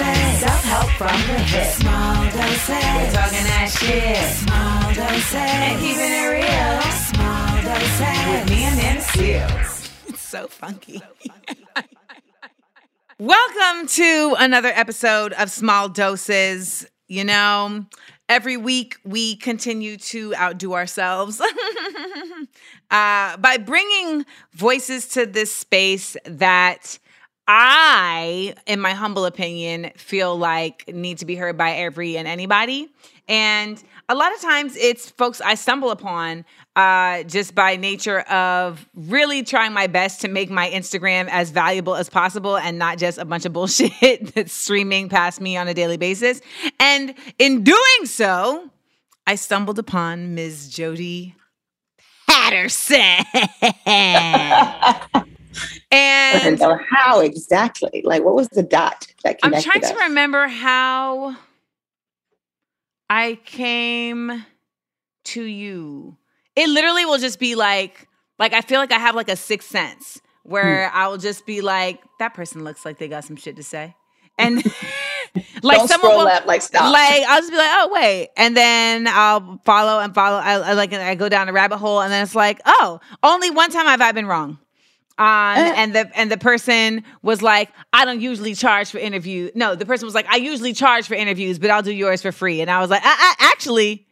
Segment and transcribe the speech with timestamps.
[0.00, 0.40] Doses.
[0.40, 1.72] Self-help from the hip.
[1.74, 2.68] Small doses.
[2.68, 4.16] We're talking that shit.
[4.32, 5.34] Small doses.
[5.34, 6.80] And keeping it real.
[7.12, 8.00] Small doses.
[8.30, 10.08] With me Amanda Seales.
[10.08, 11.02] It's so funky.
[13.18, 16.86] Welcome to another episode of Small Doses.
[17.08, 17.84] You know,
[18.26, 21.42] every week we continue to outdo ourselves
[22.90, 26.98] uh, by bringing voices to this space that
[27.52, 32.88] I, in my humble opinion, feel like need to be heard by every and anybody.
[33.26, 36.44] And a lot of times it's folks I stumble upon
[36.76, 41.96] uh, just by nature of really trying my best to make my Instagram as valuable
[41.96, 45.74] as possible and not just a bunch of bullshit that's streaming past me on a
[45.74, 46.40] daily basis.
[46.78, 48.70] And in doing so,
[49.26, 50.70] I stumbled upon Ms.
[50.72, 51.34] Jodie
[52.28, 53.24] Patterson.
[55.90, 58.02] And how exactly.
[58.04, 59.90] Like, what was the dot that I'm trying us?
[59.90, 61.36] to remember how
[63.08, 64.44] I came
[65.24, 66.16] to you.
[66.56, 69.68] It literally will just be like, like I feel like I have like a sixth
[69.70, 70.96] sense where Hmm.
[70.98, 73.94] I will just be like, that person looks like they got some shit to say,
[74.38, 74.56] and
[75.62, 76.92] like Don't someone scroll will, up, like stop.
[76.92, 80.38] like I'll just be like, oh wait, and then I'll follow and follow.
[80.38, 83.50] I, I like I go down a rabbit hole, and then it's like, oh, only
[83.50, 84.58] one time have I been wrong.
[85.20, 85.74] Um, Eh.
[85.76, 89.50] and the and the person was like, I don't usually charge for interview.
[89.54, 92.32] No, the person was like, I usually charge for interviews, but I'll do yours for
[92.32, 92.62] free.
[92.62, 94.06] And I was like, I, I, actually,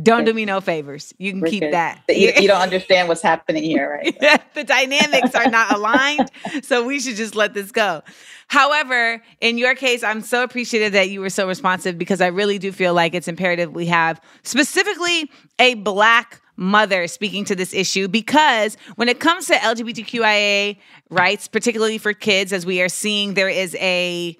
[0.00, 1.12] don't do me no favors.
[1.18, 1.72] You can We're keep good.
[1.72, 2.02] that.
[2.06, 4.42] That you, you don't understand what's happening here, right?
[4.54, 6.30] the dynamics are not aligned,
[6.62, 8.02] so we should just let this go.
[8.46, 12.58] However, in your case, I'm so appreciative that you were so responsive because I really
[12.58, 18.06] do feel like it's imperative we have specifically a black mother speaking to this issue
[18.06, 20.76] because when it comes to LGBTQIA
[21.08, 24.36] rights, particularly for kids, as we are seeing, there is a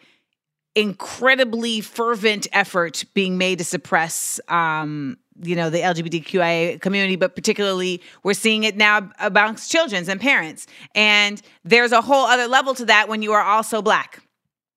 [0.76, 8.00] incredibly fervent effort being made to suppress um you know the lgbtqia community but particularly
[8.22, 10.68] we're seeing it now amongst children and parents.
[10.94, 14.22] And there's a whole other level to that when you are also black.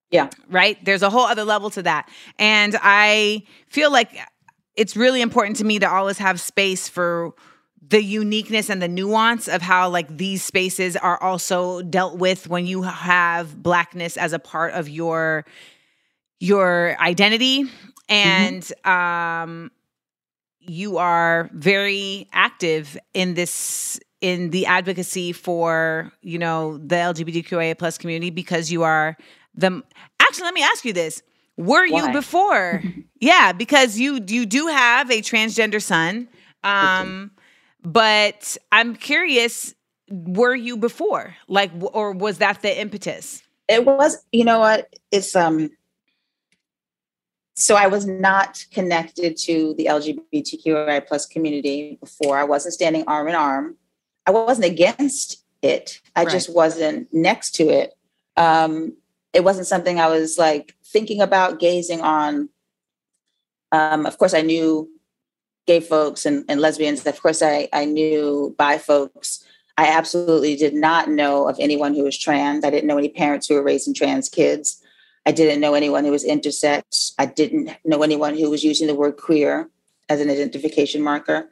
[0.09, 0.29] Yeah.
[0.47, 0.83] right?
[0.85, 2.07] There's a whole other level to that.
[2.37, 4.09] And i feel like
[4.75, 7.33] it's really important to me to always have space for
[7.85, 12.65] the uniqueness and the nuance of how like these spaces are also dealt with when
[12.65, 15.45] you have blackness as a part of your
[16.39, 17.65] your identity.
[18.09, 19.71] And um
[20.65, 27.97] you are very active in this in the advocacy for you know the lgbtqia plus
[27.97, 29.17] community because you are
[29.55, 29.83] the
[30.21, 31.21] actually let me ask you this
[31.57, 32.81] were you before
[33.21, 36.27] yeah because you you do have a transgender son
[36.63, 37.31] um
[37.83, 39.75] but i'm curious
[40.09, 44.93] were you before like or was that the impetus It was, you know what?
[45.11, 45.71] It's um
[47.55, 52.37] so I was not connected to the LGBTQI plus community before.
[52.37, 53.77] I wasn't standing arm in arm.
[54.25, 56.01] I wasn't against it.
[56.15, 57.93] I just wasn't next to it.
[58.37, 58.97] Um,
[59.33, 62.49] it wasn't something I was like thinking about gazing on.
[63.71, 64.89] Um, of course, I knew
[65.65, 67.05] gay folks and, and lesbians.
[67.05, 69.43] Of course, I, I knew bi folks.
[69.77, 72.63] I absolutely did not know of anyone who was trans.
[72.63, 74.79] I didn't know any parents who were raising trans kids.
[75.25, 77.13] I didn't know anyone who was intersex.
[77.17, 79.69] I didn't know anyone who was using the word queer
[80.09, 81.49] as an identification marker.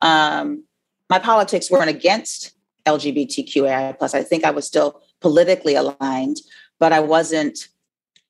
[0.00, 0.64] Um,
[1.08, 2.52] my politics weren't against
[2.86, 4.14] LGBTQAI plus.
[4.14, 6.38] I think I was still politically aligned,
[6.80, 7.68] but I wasn't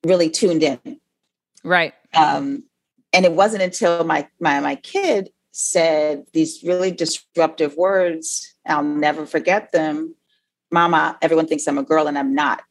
[0.05, 0.99] really tuned in.
[1.63, 2.65] right Um,
[3.13, 8.55] and it wasn't until my my my kid said these really disruptive words.
[8.67, 10.15] I'll never forget them.
[10.71, 12.61] Mama, everyone thinks I'm a girl, and I'm not.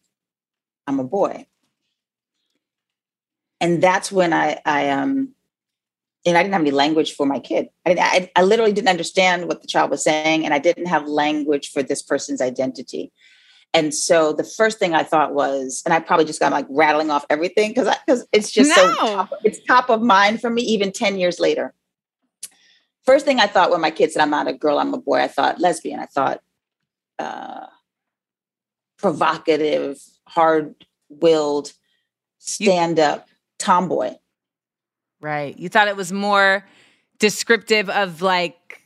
[0.87, 1.47] I'm a boy.
[3.61, 5.35] And that's when I I um
[6.26, 7.69] and I didn't have any language for my kid.
[7.87, 10.87] I, didn't, I, I literally didn't understand what the child was saying, and I didn't
[10.87, 13.11] have language for this person's identity.
[13.72, 17.11] And so the first thing I thought was, and I probably just got like rattling
[17.11, 18.75] off everything because because it's just no.
[18.75, 21.72] so top, it's top of mind for me even ten years later.
[23.05, 25.20] First thing I thought when my kids said, "I'm not a girl, I'm a boy,"
[25.20, 26.00] I thought lesbian.
[26.00, 26.43] I thought
[27.19, 27.67] uh,
[28.99, 31.73] provocative, hard-willed,
[32.38, 33.28] stand-up
[33.58, 34.14] tomboy.
[35.20, 35.56] Right.
[35.58, 36.66] You thought it was more
[37.19, 38.82] descriptive of like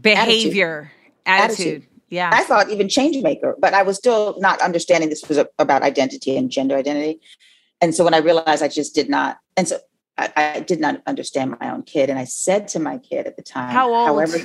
[0.00, 0.92] behavior,
[1.26, 1.26] attitude.
[1.26, 1.66] attitude.
[1.82, 1.93] attitude.
[2.14, 2.30] Yeah.
[2.32, 5.82] I thought even change maker, but I was still not understanding this was a, about
[5.82, 7.20] identity and gender identity.
[7.80, 9.80] And so when I realized I just did not, and so
[10.16, 12.10] I, I, did not understand my own kid.
[12.10, 14.06] And I said to my kid at the time, How old?
[14.06, 14.38] However,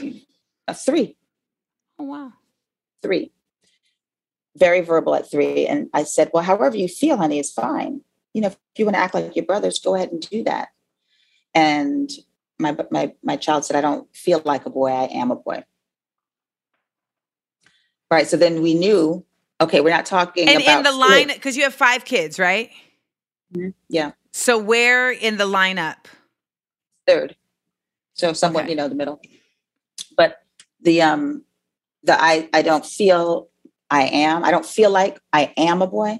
[0.67, 1.15] uh, three.
[1.99, 2.33] Oh, wow.
[3.03, 3.31] Three.
[4.57, 5.67] Very verbal at three.
[5.67, 8.01] And I said, Well, however you feel, honey, is fine.
[8.33, 10.69] You know, if you want to act like your brothers, go ahead and do that.
[11.53, 12.09] And
[12.57, 15.63] my my my child said, I don't feel like a boy, I am a boy.
[18.11, 18.27] Right.
[18.27, 19.23] So then we knew,
[19.61, 22.71] okay, we're not talking and about in the line because you have five kids, right?
[23.53, 23.69] Mm-hmm.
[23.87, 24.11] Yeah.
[24.31, 26.05] So where in the lineup?
[27.07, 27.35] Third.
[28.13, 28.71] So somewhat, okay.
[28.71, 29.21] you know, the middle.
[30.17, 30.43] But
[30.81, 31.43] the um
[32.03, 33.49] the I I don't feel
[33.89, 36.19] I am, I don't feel like I am a boy,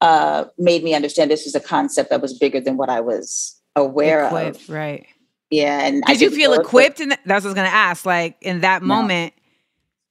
[0.00, 3.60] uh, made me understand this is a concept that was bigger than what I was
[3.74, 4.70] aware equipped, of.
[4.70, 5.06] Right.
[5.50, 5.80] Yeah.
[5.80, 7.00] And did you feel equipped?
[7.00, 8.04] And that's what I was going to ask.
[8.06, 8.88] Like in that no.
[8.88, 9.32] moment,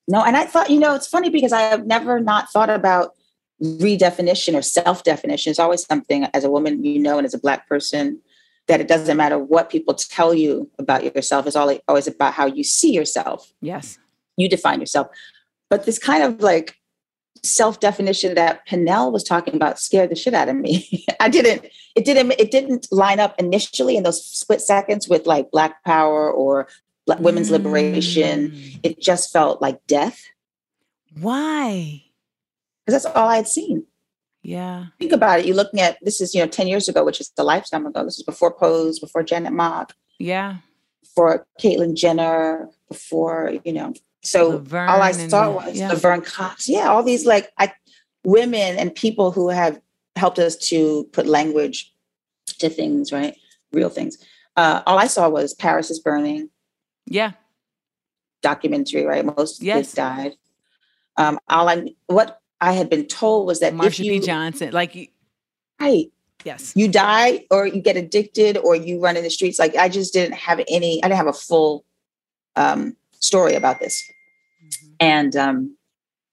[0.07, 3.13] no, and I thought, you know, it's funny because I have never not thought about
[3.61, 5.49] redefinition or self definition.
[5.49, 8.21] It's always something as a woman, you know, and as a Black person,
[8.67, 11.45] that it doesn't matter what people tell you about yourself.
[11.45, 13.51] It's all always about how you see yourself.
[13.61, 13.97] Yes.
[14.37, 15.07] You define yourself.
[15.69, 16.75] But this kind of like
[17.43, 21.05] self definition that Penel was talking about scared the shit out of me.
[21.19, 21.65] I didn't,
[21.95, 26.31] it didn't, it didn't line up initially in those split seconds with like Black power
[26.31, 26.67] or
[27.19, 27.53] women's mm.
[27.53, 28.79] liberation.
[28.83, 30.23] It just felt like death.
[31.19, 32.03] Why?
[32.85, 33.85] Because that's all I had seen.
[34.43, 34.85] Yeah.
[34.99, 35.45] Think about it.
[35.45, 38.03] You're looking at this is, you know, 10 years ago, which is a lifetime ago.
[38.03, 39.93] This is before Pose, before Janet Mock.
[40.19, 40.57] Yeah.
[41.15, 43.93] For Caitlyn Jenner, before, you know.
[44.23, 45.89] So Laverne all I saw was yeah.
[45.89, 46.67] Laverne Cox.
[46.67, 47.73] Yeah, all these like I
[48.23, 49.79] women and people who have
[50.15, 51.93] helped us to put language
[52.59, 53.35] to things, right?
[53.71, 54.17] Real things.
[54.55, 56.49] Uh, all I saw was Paris is burning.
[57.07, 57.31] Yeah.
[58.41, 59.25] Documentary, right?
[59.25, 59.77] Most yes.
[59.77, 60.33] kids died.
[61.17, 64.25] Um, all I what I had been told was that Marsha you, P.
[64.25, 65.07] Johnson, like you,
[65.79, 66.11] right,
[66.43, 69.57] yes, you die or you get addicted or you run in the streets.
[69.57, 71.03] Like I just didn't have any.
[71.03, 71.85] I didn't have a full
[72.55, 74.03] um, story about this,
[74.63, 74.87] mm-hmm.
[74.99, 75.77] and um,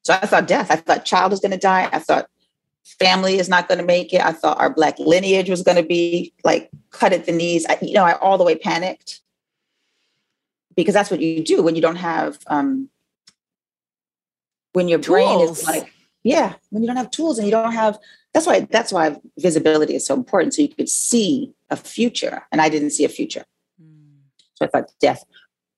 [0.02, 0.70] so I thought death.
[0.70, 1.88] I thought child is going to die.
[1.90, 2.28] I thought
[3.00, 4.20] family is not going to make it.
[4.20, 7.64] I thought our black lineage was going to be like cut at the knees.
[7.68, 9.20] I, you know, I all the way panicked
[10.76, 12.88] because that's what you do when you don't have um,
[14.72, 15.14] when your tools.
[15.14, 15.92] brain is like
[16.22, 17.98] yeah when you don't have tools and you don't have
[18.32, 22.60] that's why that's why visibility is so important so you could see a future and
[22.60, 23.44] i didn't see a future.
[23.80, 24.18] Mm.
[24.54, 25.24] so i thought death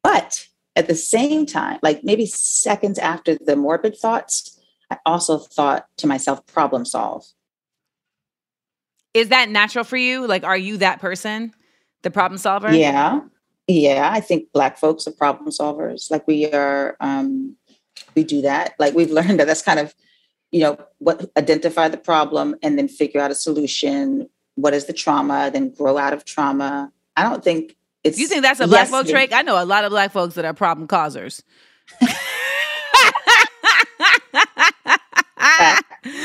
[0.02, 4.58] but at the same time like maybe seconds after the morbid thoughts
[4.90, 7.24] i also thought to myself problem solve
[9.14, 10.26] is that natural for you?
[10.26, 11.54] Like are you that person
[12.02, 12.70] the problem solver?
[12.74, 13.20] Yeah
[13.66, 16.10] yeah, I think Black folks are problem solvers.
[16.10, 17.56] Like we are, um,
[18.14, 18.74] we do that.
[18.78, 19.94] Like we've learned that that's kind of,
[20.52, 24.28] you know, what identify the problem and then figure out a solution.
[24.54, 25.50] What is the trauma?
[25.52, 26.92] Then grow out of trauma.
[27.16, 28.18] I don't think it's.
[28.18, 29.34] You think that's a Black yes, folk trait?
[29.34, 31.42] I know a lot of Black folks that are problem causers.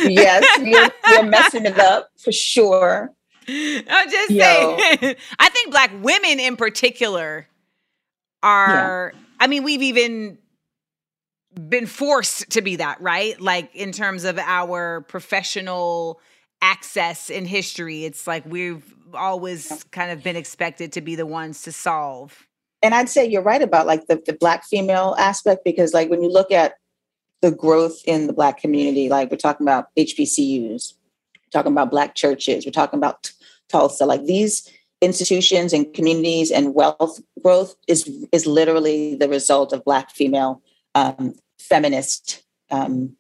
[0.04, 3.12] yes, you're, you're messing it up for sure.
[3.90, 4.44] I'm just Yo.
[4.44, 5.16] saying.
[5.40, 7.48] I think black women in particular
[8.44, 9.20] are, yeah.
[9.40, 10.38] I mean, we've even
[11.68, 13.40] been forced to be that, right?
[13.40, 16.20] Like in terms of our professional
[16.62, 21.64] access in history, it's like we've always kind of been expected to be the ones
[21.64, 22.48] to solve.
[22.82, 26.24] And I'd say you're right about like the, the black female aspect because like when
[26.24, 26.76] you look at
[27.42, 30.94] the growth in the black community, like we're talking about HBCUs,
[31.52, 33.32] talking about black churches, we're talking about
[33.72, 34.70] Tulsa, like these
[35.02, 40.62] institutions and communities and wealth growth is is literally the result of black female
[40.94, 43.16] um, feminist um,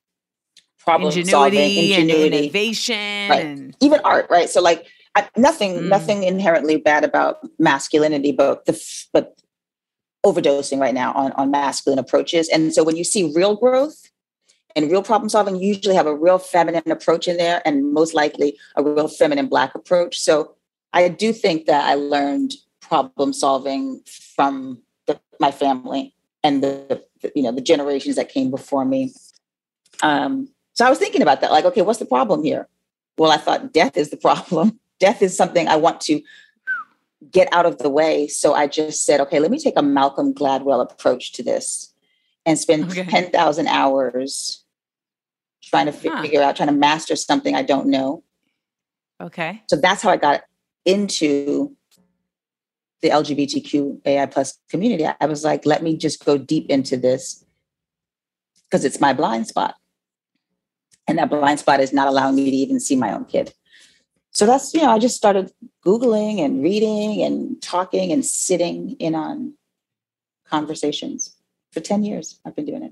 [0.77, 3.45] problem ingenuity solving, ingenuity, and innovation, right.
[3.45, 4.27] and even art.
[4.29, 4.49] Right.
[4.49, 5.87] So like I, nothing, mm.
[5.87, 8.79] nothing inherently bad about masculinity, but the
[9.13, 9.41] but
[10.25, 12.47] overdosing right now on on masculine approaches.
[12.49, 14.10] And so when you see real growth
[14.75, 18.57] and real problem solving, usually have a real feminine approach in there, and most likely
[18.75, 20.19] a real feminine black approach.
[20.19, 20.55] So
[20.93, 26.13] I do think that I learned problem solving from the, my family
[26.43, 29.13] and the, the, you know the generations that came before me.
[30.01, 32.67] Um, so I was thinking about that, like, okay, what's the problem here?
[33.17, 34.79] Well, I thought death is the problem.
[34.99, 36.21] Death is something I want to
[37.31, 38.27] get out of the way.
[38.27, 41.91] So I just said, okay, let me take a Malcolm Gladwell approach to this
[42.45, 43.03] and spend okay.
[43.03, 44.60] 10,000 hours
[45.63, 46.21] trying to huh.
[46.21, 48.23] figure out, trying to master something I don't know.
[49.21, 49.61] Okay.
[49.69, 50.41] So that's how I got
[50.85, 51.75] into
[53.01, 55.05] the LGBTQAI plus community.
[55.19, 57.43] I was like, let me just go deep into this
[58.63, 59.75] because it's my blind spot.
[61.07, 63.53] And that blind spot is not allowing me to even see my own kid.
[64.31, 65.51] So that's, you know, I just started
[65.85, 69.55] Googling and reading and talking and sitting in on
[70.45, 71.35] conversations
[71.71, 72.39] for 10 years.
[72.45, 72.91] I've been doing it.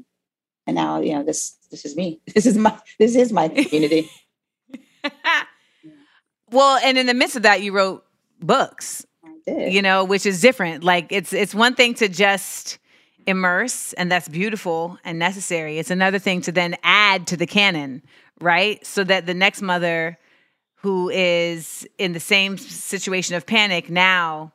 [0.70, 2.22] And now, you know, this this is me.
[2.36, 4.08] This is my this is my community.
[6.52, 8.06] well, and in the midst of that, you wrote
[8.40, 9.04] books.
[9.48, 10.84] You know, which is different.
[10.84, 12.78] Like it's it's one thing to just
[13.26, 15.80] immerse and that's beautiful and necessary.
[15.80, 18.04] It's another thing to then add to the canon,
[18.40, 18.86] right?
[18.86, 20.20] So that the next mother
[20.76, 24.54] who is in the same situation of panic now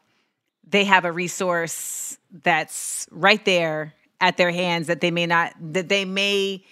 [0.67, 3.95] they have a resource that's right there
[4.25, 6.63] at their hands that they may not that they may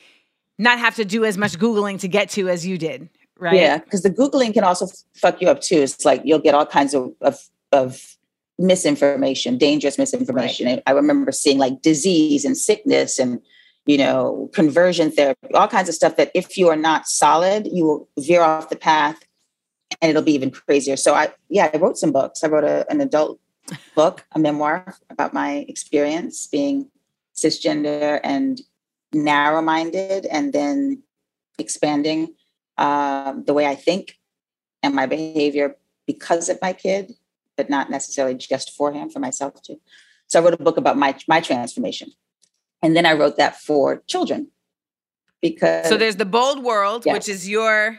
[0.58, 3.78] not have to do as much googling to get to as you did right yeah
[3.78, 6.94] because the googling can also fuck you up too it's like you'll get all kinds
[6.94, 7.38] of of,
[7.72, 8.16] of
[8.58, 10.82] misinformation dangerous misinformation right.
[10.86, 13.40] i remember seeing like disease and sickness and
[13.86, 17.84] you know conversion therapy all kinds of stuff that if you are not solid you
[17.84, 19.18] will veer off the path
[20.00, 20.96] and it'll be even crazier.
[20.96, 22.42] So I, yeah, I wrote some books.
[22.42, 23.38] I wrote a, an adult
[23.94, 26.88] book, a memoir about my experience being
[27.42, 28.60] cisgender and
[29.12, 31.02] narrow-minded, and then
[31.58, 32.34] expanding
[32.78, 34.18] um, the way I think
[34.82, 37.14] and my behavior because of my kid,
[37.56, 39.80] but not necessarily just for him, for myself too.
[40.26, 42.12] So I wrote a book about my my transformation,
[42.82, 44.48] and then I wrote that for children
[45.40, 45.88] because.
[45.88, 47.12] So there's the bold world, yes.
[47.12, 47.98] which is your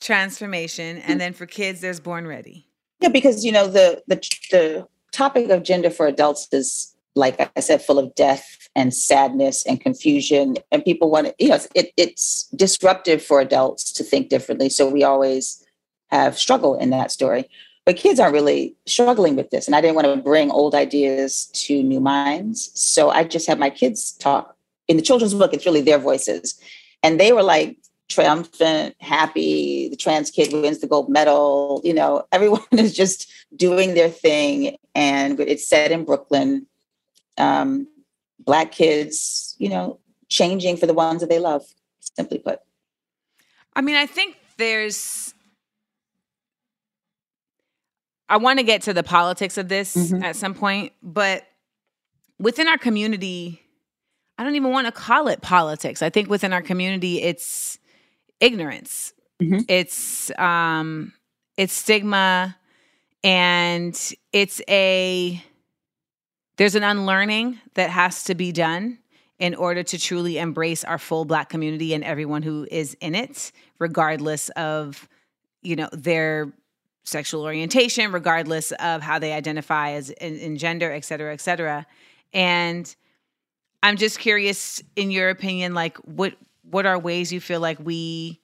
[0.00, 1.18] transformation, and mm-hmm.
[1.18, 2.68] then for kids, there's born ready.
[3.00, 4.16] Yeah, because you know the the
[4.50, 9.66] the topic of gender for adults is like I said, full of death and sadness
[9.66, 14.28] and confusion, and people want to, you know, it, it's disruptive for adults to think
[14.28, 14.68] differently.
[14.68, 15.64] So we always
[16.10, 17.48] have struggle in that story.
[17.86, 19.66] But kids aren't really struggling with this.
[19.66, 22.70] And I didn't want to bring old ideas to new minds.
[22.74, 24.56] So I just had my kids talk.
[24.88, 26.60] In the children's book, it's really their voices.
[27.02, 29.88] And they were like, triumphant, happy.
[29.88, 31.80] The trans kid wins the gold medal.
[31.84, 36.66] You know, everyone is just doing their thing, and it's set in Brooklyn.
[37.38, 37.88] Um,
[38.38, 41.62] black kids, you know, changing for the ones that they love.
[42.00, 42.60] Simply put.
[43.74, 45.34] I mean, I think there's.
[48.28, 50.22] I want to get to the politics of this mm-hmm.
[50.22, 51.44] at some point, but
[52.40, 53.62] within our community,
[54.38, 56.02] I don't even want to call it politics.
[56.02, 57.78] I think within our community, it's
[58.40, 59.12] ignorance.
[59.40, 59.60] Mm-hmm.
[59.68, 61.12] It's um
[61.56, 62.56] it's stigma
[63.22, 65.42] and it's a
[66.56, 68.98] there's an unlearning that has to be done
[69.38, 73.52] in order to truly embrace our full black community and everyone who is in it
[73.78, 75.08] regardless of
[75.62, 76.52] you know their
[77.04, 81.86] sexual orientation regardless of how they identify as in, in gender et cetera et cetera
[82.32, 82.96] and
[83.82, 86.34] i'm just curious in your opinion like what
[86.70, 88.40] what are ways you feel like we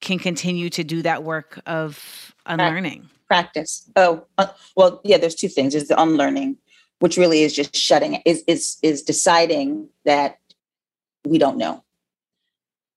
[0.00, 3.08] can continue to do that work of unlearning?
[3.26, 3.90] Practice.
[3.96, 5.18] Oh, uh, well, yeah.
[5.18, 5.74] There's two things.
[5.74, 6.56] There's the unlearning,
[7.00, 8.22] which really is just shutting.
[8.24, 10.38] Is is is deciding that
[11.24, 11.84] we don't know.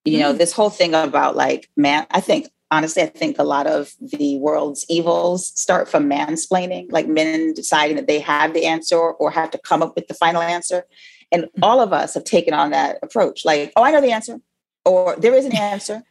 [0.06, 2.08] You mm know, this whole thing about like man.
[2.12, 7.08] I think honestly, I think a lot of the world's evils start from mansplaining, like
[7.08, 10.42] men deciding that they have the answer or have to come up with the final
[10.42, 10.86] answer.
[11.32, 11.50] And mm.
[11.62, 14.40] all of us have taken on that approach like, oh, I know the answer,
[14.86, 16.02] or there is an answer.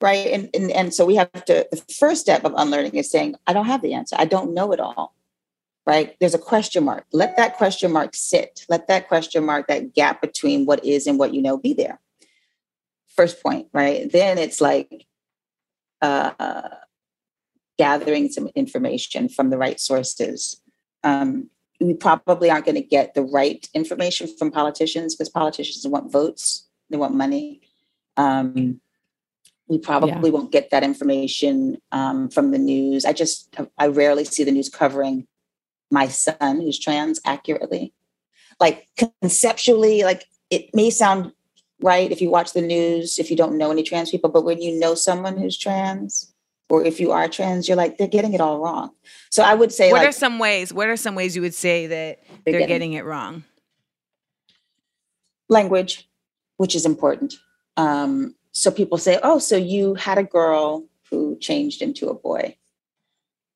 [0.00, 0.26] right?
[0.26, 1.66] And, and and so we have to.
[1.70, 4.16] The first step of unlearning is saying, I don't have the answer.
[4.18, 5.14] I don't know it all.
[5.88, 6.14] Right?
[6.20, 7.06] There's a question mark.
[7.14, 8.66] Let that question mark sit.
[8.68, 11.98] Let that question mark, that gap between what is and what you know, be there.
[13.16, 14.12] First point, right?
[14.12, 15.06] Then it's like
[16.02, 16.68] uh,
[17.78, 20.60] gathering some information from the right sources.
[21.04, 21.48] Um,
[21.80, 26.68] we probably aren't going to get the right information from politicians because politicians want votes,
[26.90, 27.62] they want money.
[28.18, 28.82] Um,
[29.68, 30.34] we probably yeah.
[30.34, 33.06] won't get that information um, from the news.
[33.06, 35.26] I just, I rarely see the news covering
[35.90, 37.92] my son who's trans accurately.
[38.60, 38.88] Like
[39.20, 41.32] conceptually, like it may sound
[41.80, 44.60] right if you watch the news, if you don't know any trans people, but when
[44.60, 46.32] you know someone who's trans,
[46.68, 48.90] or if you are trans, you're like, they're getting it all wrong.
[49.30, 50.72] So I would say What like, are some ways?
[50.72, 53.44] What are some ways you would say that they're, getting- getting it wrong?
[55.48, 56.08] language,
[56.58, 57.34] which is important.
[57.76, 62.56] Um, so people say, oh, so you had a girl who changed into a boy.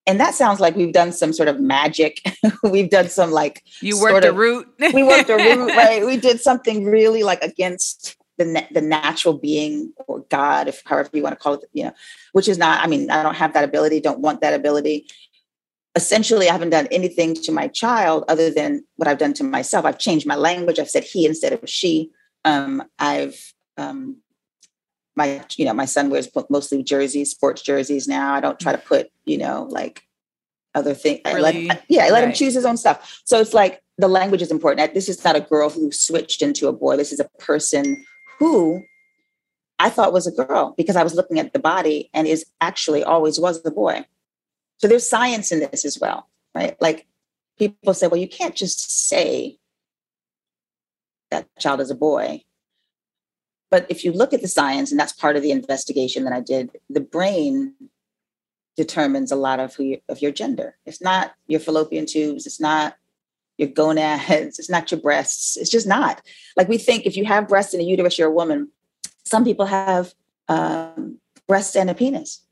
[0.07, 2.21] And that sounds like we've done some sort of magic.
[2.63, 4.69] we've done some like You worked a root.
[4.79, 6.05] we worked a root, right?
[6.05, 11.11] We did something really like against the na- the natural being or God, if however
[11.13, 11.93] you want to call it, you know,
[12.33, 12.83] which is not.
[12.83, 14.01] I mean, I don't have that ability.
[14.01, 15.07] Don't want that ability.
[15.95, 19.85] Essentially, I haven't done anything to my child other than what I've done to myself.
[19.85, 20.79] I've changed my language.
[20.79, 22.11] I've said he instead of she.
[22.45, 24.22] Um, I've um,
[25.17, 28.35] my you know my son wears mostly jerseys, sports jerseys now.
[28.35, 30.07] I don't try to put you know like
[30.75, 31.21] other things.
[31.25, 31.71] I let Really?
[31.89, 33.23] yeah, I let him choose his own stuff.
[33.25, 34.95] So it's like the language is important.
[34.95, 36.97] This is not a girl who switched into a boy.
[36.97, 38.05] This is a person
[38.39, 38.83] who
[39.79, 43.05] I thought was a girl because I was looking at the body and is actually
[43.05, 44.07] always was a boy.
[44.79, 46.77] So there's science in this as well, right?
[46.81, 47.07] Like
[47.59, 49.59] people say, well, you can't just say
[51.31, 52.45] that child is a boy.
[53.73, 56.41] But if you look at the science, and that's part of the investigation that I
[56.41, 57.73] did, the brain
[58.77, 60.77] determines a lot of who you, of your gender.
[60.85, 62.47] It's not your fallopian tubes.
[62.47, 62.97] It's not
[63.57, 64.59] your gonads.
[64.59, 65.57] It's not your breasts.
[65.57, 66.21] It's just not.
[66.55, 68.69] Like we think if you have breasts and a uterus, you're a woman.
[69.25, 70.13] Some people have
[70.49, 71.17] um,
[71.49, 72.43] breasts and a penis.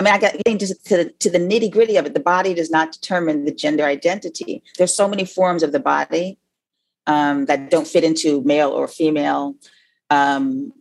[0.00, 2.14] I mean, I got getting to, to, the- to the nitty gritty of it.
[2.14, 4.64] The body does not determine the gender identity.
[4.76, 6.36] There's so many forms of the body
[7.06, 9.54] um, that don't fit into male or female.
[10.10, 10.72] Um,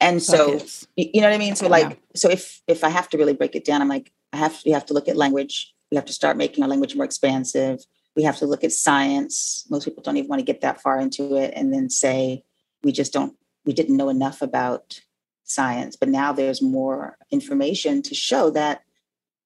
[0.00, 0.86] and so, Buckets.
[0.96, 1.56] you know what I mean?
[1.56, 4.38] So like, so if if I have to really break it down, I'm like, I
[4.38, 5.74] have we have to look at language.
[5.90, 7.84] We have to start making our language more expansive.
[8.16, 9.66] We have to look at science.
[9.68, 12.44] Most people don't even want to get that far into it, and then say
[12.82, 13.34] we just don't.
[13.66, 15.00] We didn't know enough about
[15.44, 18.82] science, but now there's more information to show that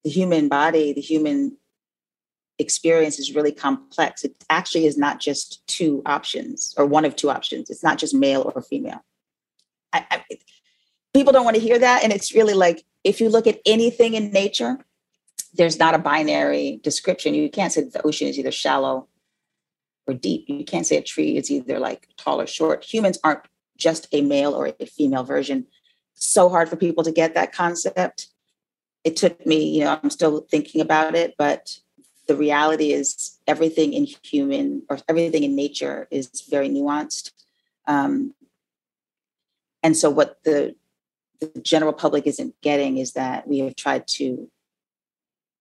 [0.05, 1.57] the human body, the human
[2.59, 4.23] experience is really complex.
[4.23, 7.71] It actually is not just two options or one of two options.
[7.71, 9.03] It's not just male or female.
[9.95, 10.25] I, I,
[11.15, 12.05] people don't want to hear that.
[12.05, 14.79] And it's really like if you look at anything in nature,
[15.55, 17.35] there's not a binary description.
[17.35, 19.09] You can't say the ocean is either shallow
[20.07, 20.47] or deep.
[20.49, 22.85] You can't say a tree is either like tall or short.
[22.85, 23.45] Humans aren't
[23.77, 25.67] just a male or a female version.
[26.15, 28.29] So hard for people to get that concept.
[29.05, 31.79] It took me, you know, I'm still thinking about it, but
[32.27, 37.33] the reality is everything in human or everything in nature is very nuanced.
[37.87, 38.35] Um,
[39.85, 40.75] and so what the
[41.41, 44.51] the general public isn't getting is that we have tried to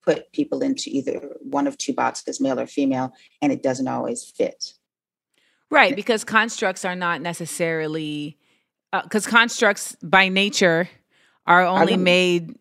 [0.03, 4.23] put people into either one of two boxes, male or female, and it doesn't always
[4.23, 4.73] fit.
[5.69, 8.37] Right, because constructs are not necessarily
[8.91, 10.89] uh, because constructs by nature
[11.45, 12.55] are only made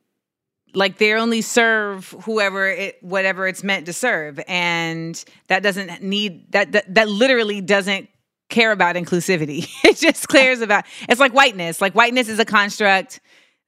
[0.74, 6.50] like they only serve whoever it whatever it's meant to serve and that doesn't need
[6.52, 8.08] that that, that literally doesn't
[8.48, 13.20] care about inclusivity it just cares about it's like whiteness like whiteness is a construct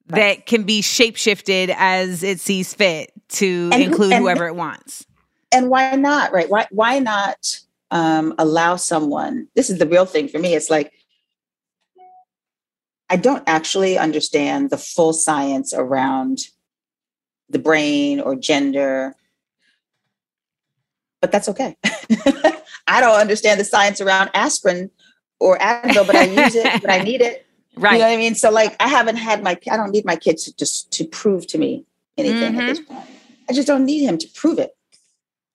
[0.07, 5.07] that can be shapeshifted as it sees fit to And include and- whoever it wants
[5.53, 6.33] And why not?
[6.33, 6.51] Right?
[6.51, 7.61] Why why not
[7.91, 9.47] um, allow someone?
[9.55, 10.55] This is the real thing for me.
[10.55, 10.93] It's like
[13.09, 16.39] I don't actually understand the full science around
[17.49, 19.15] the brain or gender,
[21.21, 21.77] but that's okay.
[22.87, 24.90] I don't understand the science around aspirin
[25.40, 27.47] or Advil, but I use it when I need it.
[27.77, 28.35] right You know what I mean?
[28.35, 31.47] So like I haven't had my I don't need my kids to just to prove
[31.49, 31.85] to me
[32.16, 32.94] anything at this Mm-hmm.
[32.94, 33.09] point.
[33.49, 34.77] I just don't need him to prove it.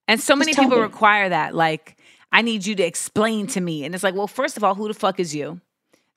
[0.08, 0.84] And so many people me.
[0.84, 1.56] require that.
[1.56, 1.98] Like,
[2.32, 3.86] I need you to explain to me.
[3.86, 5.62] And it's like, well, first of all, who the fuck is you?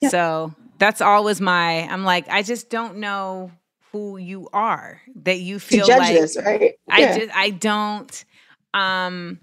[0.01, 0.09] Yeah.
[0.09, 3.51] So that's always my, I'm like, I just don't know
[3.91, 6.73] who you are that you feel like this, right?
[6.89, 8.25] I just I don't
[8.73, 9.39] um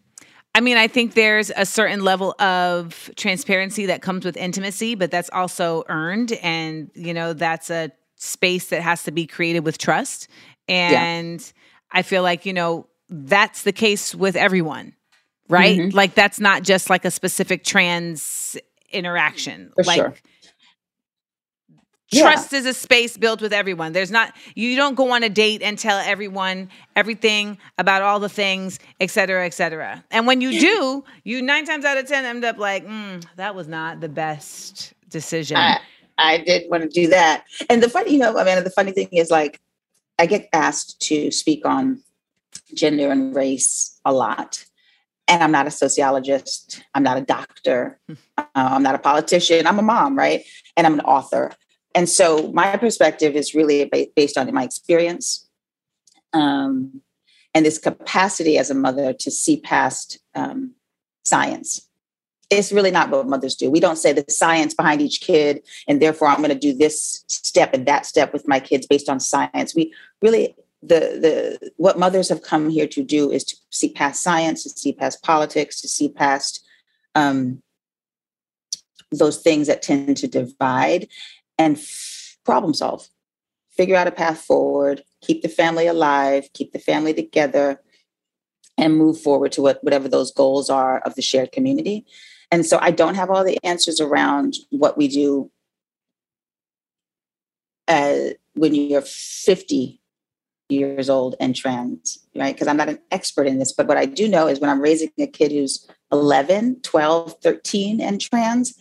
[0.54, 5.10] I mean, I think there's a certain level of transparency that comes with intimacy, but
[5.10, 9.78] that's also earned and you know, that's a space that has to be created with
[9.78, 10.28] trust.
[10.68, 11.52] And
[11.92, 14.94] I feel like, you know, that's the case with everyone.
[15.48, 15.78] Right?
[15.78, 15.94] Mhm.
[15.94, 18.56] Like that's not just like a specific trans
[18.92, 19.72] interaction.
[19.76, 20.14] For like sure.
[22.12, 22.22] Yeah.
[22.22, 23.92] Trust is a space built with everyone.
[23.92, 28.28] There's not you don't go on a date and tell everyone everything about all the
[28.28, 30.04] things, et cetera, et cetera.
[30.10, 33.54] And when you do, you nine times out of ten end up like, mm, that
[33.54, 35.56] was not the best decision.
[35.56, 35.78] I,
[36.18, 37.44] I did want to do that.
[37.68, 39.60] And the funny, you know, I mean, the funny thing is like,
[40.18, 42.02] I get asked to speak on
[42.74, 44.64] gender and race a lot.
[45.28, 46.82] And I'm not a sociologist.
[46.92, 48.00] I'm not a doctor.
[48.36, 49.66] uh, I'm not a politician.
[49.66, 50.44] I'm a mom, right?
[50.76, 51.52] And I'm an author.
[51.94, 55.46] And so my perspective is really based on my experience.
[56.32, 57.02] um,
[57.54, 60.74] and this capacity as a mother to see past um,
[61.24, 61.86] science.
[62.48, 63.70] It's really not what mothers do.
[63.70, 67.24] We don't say the science behind each kid, and therefore I'm going to do this
[67.28, 69.74] step and that step with my kids based on science.
[69.74, 74.22] We really the the what mothers have come here to do is to see past
[74.22, 76.64] science, to see past politics, to see past
[77.14, 77.62] um,
[79.12, 81.08] those things that tend to divide,
[81.60, 83.06] and f- problem solve,
[83.70, 87.82] figure out a path forward, keep the family alive, keep the family together,
[88.78, 92.06] and move forward to what, whatever those goals are of the shared community.
[92.50, 95.50] And so I don't have all the answers around what we do
[97.88, 100.00] uh, when you're 50
[100.70, 102.54] years old and trans, right?
[102.54, 104.80] Because I'm not an expert in this, but what I do know is when I'm
[104.80, 108.78] raising a kid who's 11, 12, 13 and trans,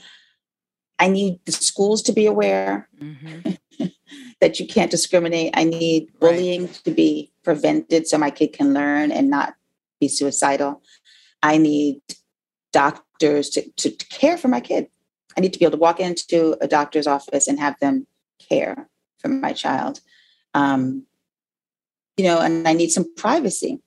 [1.00, 3.86] I need the schools to be aware mm-hmm.
[4.42, 5.54] that you can't discriminate.
[5.56, 9.56] I need bullying to be prevented so my kid can learn and not
[10.00, 10.84] be suicidal.
[11.42, 12.02] I need
[12.74, 14.88] doctors to, to, to care for my kid.
[15.38, 18.06] I need to be able to walk into a doctor's office and have them
[18.50, 20.02] care for my child.
[20.54, 21.06] Um,
[22.18, 23.80] you know, and I need some privacy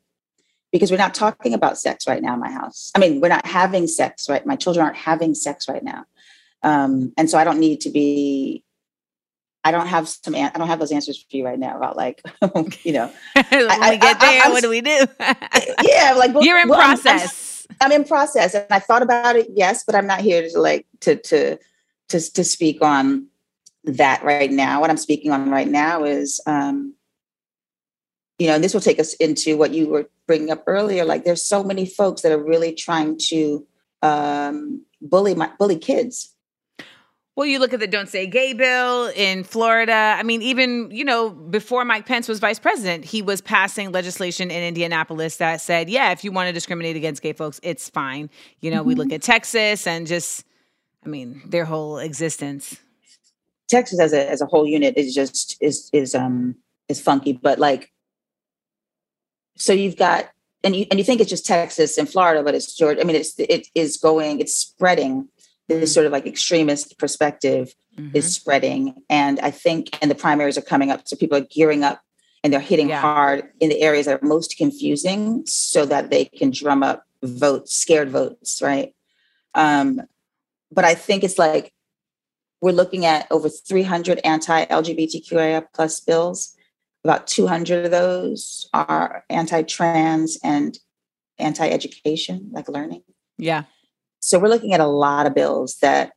[0.71, 2.91] because we're not talking about sex right now in my house.
[2.95, 4.47] I mean, we're not having sex, right?
[4.47, 6.07] My children aren't having sex right now.
[6.63, 8.65] Um, and so I don't need to be
[9.65, 10.35] I don't have some.
[10.35, 12.23] I don't have those answers for you right now about like,
[12.85, 13.13] you know,
[13.51, 15.07] when I, we get there, I, what do we do?
[15.21, 17.67] yeah, like well, you're in well, process.
[17.71, 20.49] I'm, I'm, I'm, in process, and I thought about it, yes, but I'm not here
[20.49, 21.59] to like to to
[22.09, 23.29] to to speak on
[23.85, 24.81] that right now.
[24.81, 26.95] What I'm speaking on right now is, um,
[28.39, 31.05] you know, and this will take us into what you were bringing up earlier.
[31.05, 33.65] Like, there's so many folks that are really trying to
[34.03, 36.35] um, bully my bully kids
[37.35, 40.17] well, you look at the Don't Say Gay bill in Florida.
[40.19, 44.51] I mean, even, you know, before Mike Pence was vice president, he was passing legislation
[44.51, 48.29] in Indianapolis that said, yeah, if you want to discriminate against gay folks, it's fine.
[48.61, 48.89] You know, mm-hmm.
[48.89, 49.15] we look mm-hmm.
[49.15, 50.45] at Texas and just,
[51.05, 52.77] I mean, their whole existence.
[53.71, 56.55] Texas as a as a whole unit is just is is um
[56.91, 57.91] is funky, but like
[59.57, 60.29] so you've got
[60.63, 63.01] and you and you think it's just Texas and Florida, but it's Georgia.
[63.01, 65.29] I mean, it's it is going, it's spreading
[65.69, 68.17] this sort of like extremist perspective mm-hmm.
[68.17, 68.95] is spreading.
[69.09, 71.07] And I think, and the primaries are coming up.
[71.07, 72.01] So people are gearing up
[72.45, 73.01] and they're hitting yeah.
[73.01, 77.75] hard in the areas that are most confusing so that they can drum up votes,
[77.75, 78.95] scared votes, right?
[79.55, 80.03] Um,
[80.73, 81.73] but I think it's like
[82.61, 86.55] we're looking at over 300 anti-LGBTQIA plus bills.
[87.05, 90.79] About 200 of those are anti-trans and
[91.39, 93.03] anti-education, like learning.
[93.39, 93.65] Yeah.
[94.23, 96.13] So we're looking at a lot of bills that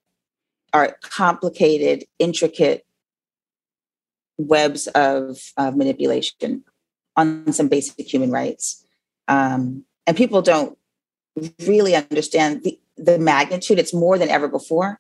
[0.74, 2.86] are complicated, intricate
[4.38, 6.64] webs of, of manipulation
[7.18, 8.86] on some basic human rights.
[9.28, 10.78] Um, and people don't
[11.66, 13.80] really understand the, the magnitude.
[13.80, 15.00] It's more than ever before.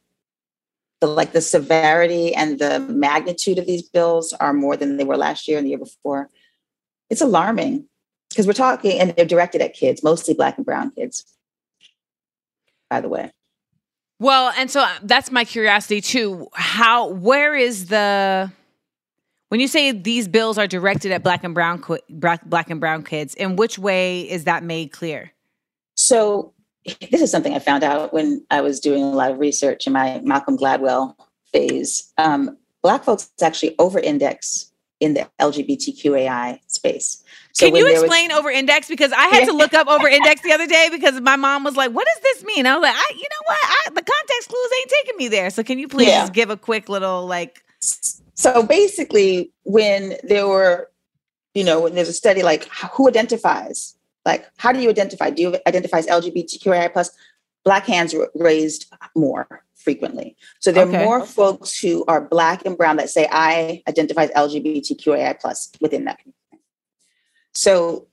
[0.99, 5.17] The, like the severity and the magnitude of these bills are more than they were
[5.17, 6.31] last year and the year before.
[7.11, 7.85] It's alarming
[8.29, 11.23] because we're talking, and they're directed at kids, mostly Black and Brown kids
[12.89, 13.31] by the way.
[14.19, 16.47] Well, and so uh, that's my curiosity too.
[16.53, 18.51] How, where is the,
[19.49, 23.35] when you say these bills are directed at black and brown, black and brown kids,
[23.35, 25.31] in which way is that made clear?
[25.95, 26.53] So
[27.11, 29.93] this is something I found out when I was doing a lot of research in
[29.93, 31.15] my Malcolm Gladwell
[31.51, 32.11] phase.
[32.17, 37.23] Um, black folks actually over-index in the LGBTQAI space.
[37.55, 38.89] So Can you explain was, over index?
[38.89, 41.77] Because I had to look up over index the other day because my mom was
[41.77, 43.59] like, "What does this mean?" I was like, I, "You know what?
[43.63, 46.27] I, the context clues ain't taking me there." So can you please yeah.
[46.27, 47.63] give a quick little like?
[48.33, 50.91] So basically, when there were,
[51.53, 55.29] you know, when there's a study like who identifies, like how do you identify?
[55.29, 57.09] Do you identify as LGBTQI plus?
[57.63, 60.35] Black hands raised more frequently.
[60.59, 60.97] So there okay.
[60.97, 65.71] are more folks who are black and brown that say I identify as LGBTQAI plus
[65.79, 66.34] within that community.
[67.55, 68.07] So,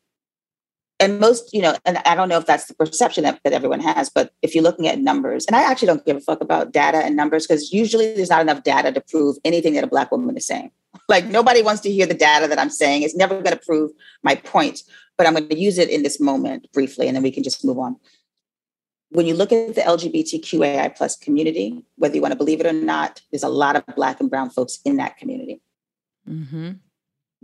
[1.00, 3.81] and most, you know, and I don't know if that's the perception that, that everyone
[3.81, 6.72] has, but if you're looking at numbers, and I actually don't give a fuck about
[6.72, 10.12] data and numbers because usually there's not enough data to prove anything that a Black
[10.12, 10.70] woman is saying.
[11.09, 13.02] Like nobody wants to hear the data that I'm saying.
[13.02, 13.90] It's never going to prove
[14.22, 14.83] my point,
[15.18, 17.64] but I'm going to use it in this moment briefly, and then we can just
[17.64, 17.96] move on.
[19.11, 22.72] When you look at the LGBTQAI plus community, whether you want to believe it or
[22.72, 25.61] not, there's a lot of Black and Brown folks in that community.
[26.28, 26.72] Mm-hmm.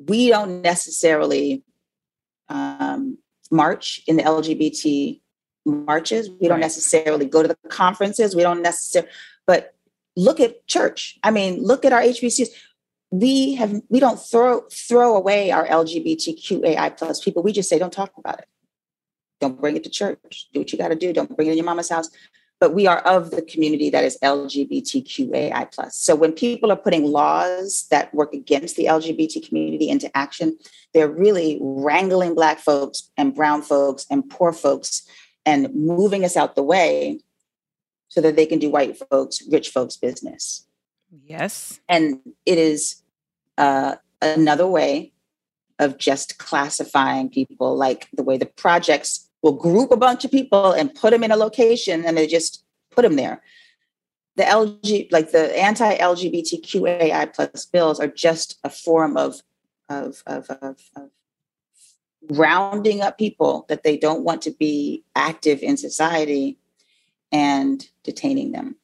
[0.06, 1.64] We don't necessarily
[2.48, 3.18] um,
[3.50, 5.20] march in the LGBT
[5.64, 6.30] marches.
[6.40, 8.34] We don't necessarily go to the conferences.
[8.34, 9.11] We don't necessarily,
[9.46, 9.74] but
[10.16, 11.18] look at church.
[11.22, 12.48] I mean, look at our HBCUs.
[13.11, 17.42] we have we don't throw throw away our LGBTQAI plus people.
[17.42, 18.48] We just say don't talk about it.
[19.40, 20.48] Don't bring it to church.
[20.52, 21.12] Do what you got to do.
[21.12, 22.11] Don't bring it in your mama's house.
[22.60, 25.96] But we are of the community that is LGBTQAI plus.
[25.96, 30.58] So when people are putting laws that work against the LGBT community into action,
[30.92, 35.06] they're really wrangling black folks and brown folks and poor folks
[35.46, 37.20] and moving us out the way
[38.08, 40.66] so that they can do white folks, rich folks business.
[41.24, 41.80] Yes.
[41.88, 43.02] And it is
[43.56, 45.12] uh, another way
[45.78, 50.72] of just classifying people, like the way the projects will group a bunch of people
[50.72, 53.42] and put them in a location and they just put them there.
[54.37, 59.42] The LG, like the anti-LGBTQAI plus bills, are just a form of
[59.88, 61.11] of, of, of, of
[62.31, 66.59] rounding up people that they don't want to be active in society
[67.33, 68.77] and detaining them.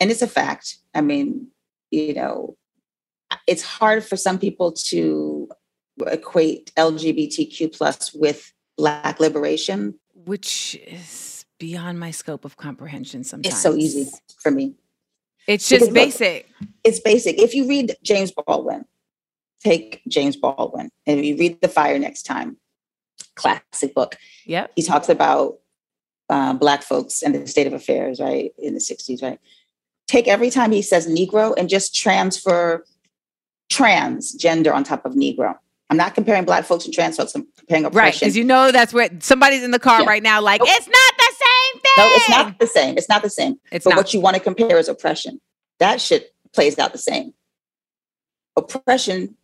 [0.00, 0.76] And it's a fact.
[0.94, 1.48] I mean,
[1.90, 2.56] you know,
[3.46, 5.48] it's hard for some people to
[6.06, 13.24] equate LGBTQ plus with Black liberation, which is beyond my scope of comprehension.
[13.24, 14.10] Sometimes it's so easy
[14.40, 14.74] for me.
[15.46, 16.48] It's just because, basic.
[16.60, 17.40] Look, it's basic.
[17.40, 18.84] If you read James Baldwin,
[19.60, 22.56] take James Baldwin, and you read The Fire Next Time,
[23.34, 24.16] classic book.
[24.44, 25.58] Yeah, he talks about
[26.28, 29.38] uh, Black folks and the state of affairs, right, in the 60s, right?
[30.06, 32.84] Take every time he says Negro and just transfer
[33.68, 35.56] trans gender on top of Negro.
[35.88, 38.06] I'm not comparing Black folks and trans folks, I'm comparing oppression.
[38.06, 40.08] Right, because you know that's where somebody's in the car yeah.
[40.08, 40.68] right now, like, nope.
[40.72, 41.92] it's not the same thing.
[41.98, 42.98] No, it's not the same.
[42.98, 43.60] It's not the same.
[43.70, 43.96] It's but not.
[43.96, 45.40] what you want to compare is oppression.
[45.78, 47.34] That shit plays out the same.
[48.56, 49.36] Oppression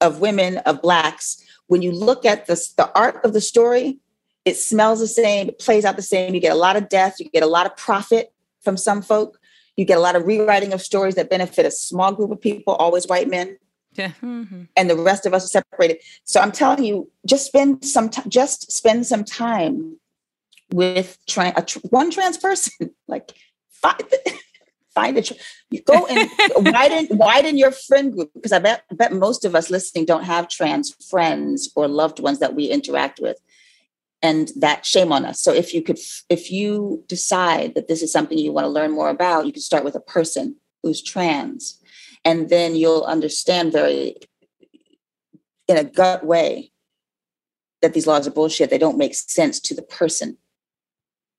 [0.00, 3.98] of women, of Blacks, when you look at the, the art of the story,
[4.44, 6.34] it smells the same, it plays out the same.
[6.34, 9.38] You get a lot of death, you get a lot of profit from some folk,
[9.76, 12.74] you get a lot of rewriting of stories that benefit a small group of people,
[12.74, 13.56] always white men.
[13.94, 14.12] Yeah.
[14.22, 14.64] Mm-hmm.
[14.76, 15.98] And the rest of us are separated.
[16.24, 19.98] So I'm telling you, just spend some time, just spend some time
[20.72, 22.90] with tra- a tr- one trans person.
[23.08, 23.32] like
[23.70, 24.02] find,
[24.94, 25.22] find a,
[25.70, 26.30] you go and
[26.72, 28.30] widen, widen your friend group.
[28.34, 32.18] Because I bet, I bet most of us listening don't have trans friends or loved
[32.18, 33.38] ones that we interact with
[34.22, 38.12] and that shame on us so if you could if you decide that this is
[38.12, 41.81] something you want to learn more about you can start with a person who's trans
[42.24, 44.16] and then you'll understand very
[45.68, 46.70] in a gut way
[47.80, 50.36] that these laws are bullshit they don't make sense to the person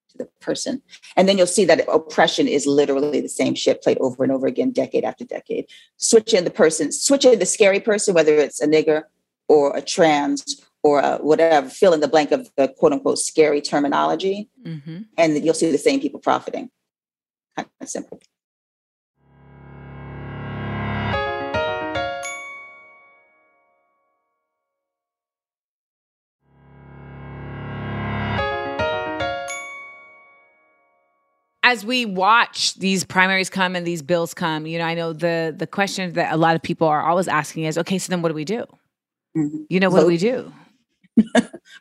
[0.09, 0.81] to the person
[1.15, 4.47] and then you'll see that oppression is literally the same shit played over and over
[4.47, 5.65] again decade after decade
[5.97, 9.03] switch in the person switch in the scary person whether it's a nigger
[9.47, 13.61] or a trans or uh, whatever, fill in the blank of the quote unquote scary
[13.61, 15.03] terminology, mm-hmm.
[15.17, 16.69] and you'll see the same people profiting.
[17.55, 18.19] Kind of simple.
[31.73, 35.53] As we watch these primaries come and these bills come, you know, I know the
[35.57, 38.29] the question that a lot of people are always asking is, okay, so then what
[38.29, 38.63] do we do?
[39.35, 39.63] Mm-hmm.
[39.69, 40.03] You know, what Vote.
[40.03, 40.53] do we do?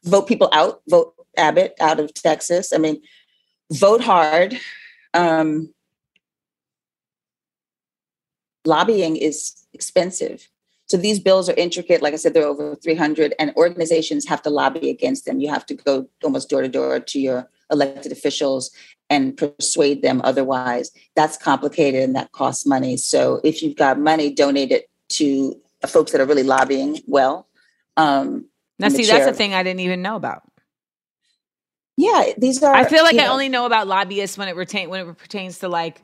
[0.05, 2.73] vote people out, vote Abbott out of Texas.
[2.73, 3.03] I mean,
[3.71, 4.59] vote hard.
[5.13, 5.75] Um,
[8.65, 10.49] lobbying is expensive.
[10.87, 12.01] So these bills are intricate.
[12.01, 15.39] Like I said, they're over 300, and organizations have to lobby against them.
[15.39, 18.71] You have to go almost door to door to your elected officials
[19.11, 20.91] and persuade them otherwise.
[21.17, 22.97] That's complicated and that costs money.
[22.97, 27.49] So if you've got money, donate it to folks that are really lobbying well.
[27.97, 28.47] Um,
[28.79, 30.43] now, see, that's a thing I didn't even know about.
[31.97, 32.75] Yeah, these are.
[32.75, 35.59] I feel like I know, only know about lobbyists when it retain when it pertains
[35.59, 36.03] to like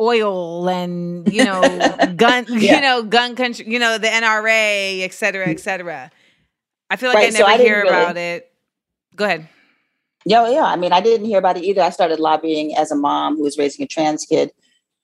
[0.00, 1.60] oil and you know
[2.16, 2.76] gun, yeah.
[2.76, 6.10] you know gun country, you know the NRA, et cetera, et cetera.
[6.88, 8.52] I feel like right, I never so I hear really, about it.
[9.16, 9.48] Go ahead.
[10.28, 10.64] Yeah, yeah.
[10.64, 11.82] I mean, I didn't hear about it either.
[11.82, 14.52] I started lobbying as a mom who was raising a trans kid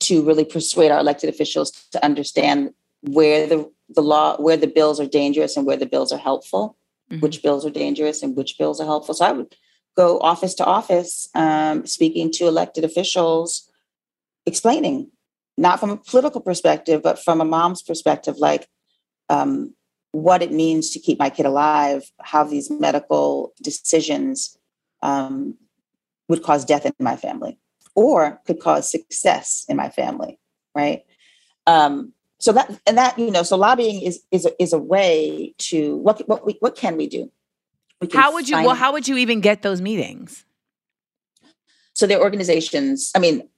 [0.01, 4.99] to really persuade our elected officials to understand where the the law, where the bills
[4.99, 6.77] are dangerous and where the bills are helpful
[7.11, 7.21] mm-hmm.
[7.21, 9.15] which bills are dangerous and which bills are helpful.
[9.15, 9.55] So I would
[9.97, 13.71] go office to office, um, speaking to elected officials,
[14.47, 15.11] explaining,
[15.57, 18.69] not from a political perspective, but from a mom's perspective, like
[19.29, 19.75] um,
[20.13, 24.59] what it means to keep my kid alive, how these medical decisions
[25.05, 25.57] um,
[26.29, 27.59] would cause death in my family
[27.95, 30.41] or could cause success in my family,
[30.75, 31.05] right?
[31.67, 35.55] Um, so that and that you know so lobbying is is a, is a way
[35.59, 37.31] to what what we, what can we do
[38.03, 40.45] we how would you well how would you even get those meetings
[41.95, 43.49] so their organizations i mean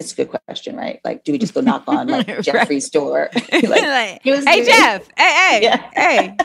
[0.00, 0.98] it's a good question, right?
[1.04, 3.28] Like, do we just go knock on like Jeffrey's door?
[3.52, 5.90] like, like, hey Jeff, hey, hey, yeah.
[5.92, 6.36] hey,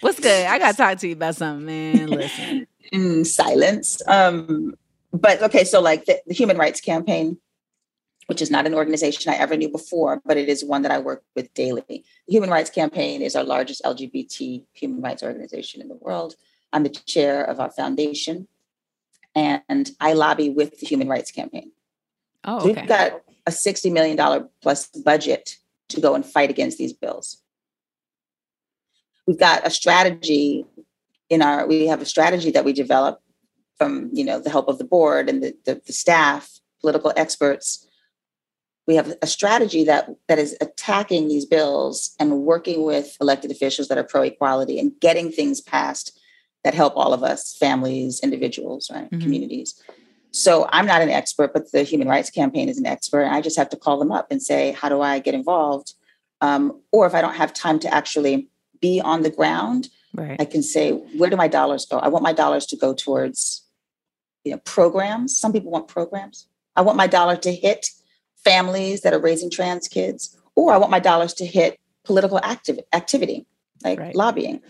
[0.00, 0.46] what's good?
[0.46, 2.08] I gotta talk to you about something, man.
[2.08, 2.66] Listen.
[2.92, 4.02] In silence.
[4.06, 4.74] Um,
[5.12, 7.38] but okay, so like the, the Human Rights Campaign,
[8.26, 10.98] which is not an organization I ever knew before, but it is one that I
[10.98, 11.82] work with daily.
[11.88, 16.36] The Human Rights Campaign is our largest LGBT human rights organization in the world.
[16.72, 18.46] I'm the chair of our foundation,
[19.34, 21.72] and I lobby with the Human Rights Campaign.
[22.44, 22.80] Oh, okay.
[22.80, 25.56] We've got a $60 million plus budget
[25.88, 27.42] to go and fight against these bills.
[29.26, 30.66] We've got a strategy
[31.30, 33.22] in our, we have a strategy that we develop
[33.78, 37.86] from, you know, the help of the board and the, the, the staff, political experts.
[38.86, 43.88] We have a strategy that, that is attacking these bills and working with elected officials
[43.88, 46.18] that are pro equality and getting things passed
[46.64, 49.20] that help all of us, families, individuals, right, mm-hmm.
[49.20, 49.80] communities.
[50.32, 53.22] So I'm not an expert, but the Human Rights Campaign is an expert.
[53.22, 55.94] and I just have to call them up and say, how do I get involved?
[56.40, 58.48] Um, or if I don't have time to actually
[58.80, 60.40] be on the ground, right.
[60.40, 61.98] I can say, where do my dollars go?
[61.98, 63.64] I want my dollars to go towards
[64.44, 65.36] you know, programs.
[65.36, 66.46] Some people want programs.
[66.76, 67.88] I want my dollar to hit
[68.44, 72.78] families that are raising trans kids, or I want my dollars to hit political active,
[72.92, 73.46] activity,
[73.84, 74.14] like right.
[74.14, 74.60] lobbying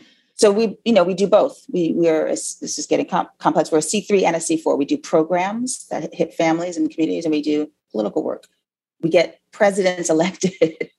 [0.40, 3.70] so we you know we do both we we are this is getting com- complex
[3.70, 7.32] we're a c3 and a c4 we do programs that hit families and communities and
[7.32, 8.48] we do political work
[9.02, 10.54] we get presidents elected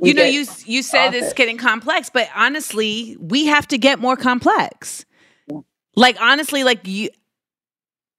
[0.00, 1.24] you know you you said office.
[1.24, 5.04] it's getting complex but honestly we have to get more complex
[5.46, 5.58] yeah.
[5.94, 7.08] like honestly like you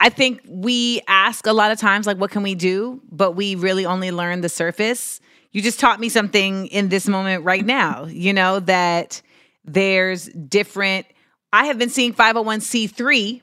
[0.03, 3.01] I think we ask a lot of times, like, what can we do?
[3.09, 5.21] But we really only learn the surface.
[5.53, 9.21] You just taught me something in this moment right now, you know, that
[9.63, 11.07] there's different.
[11.53, 13.41] I have been seeing 501c3.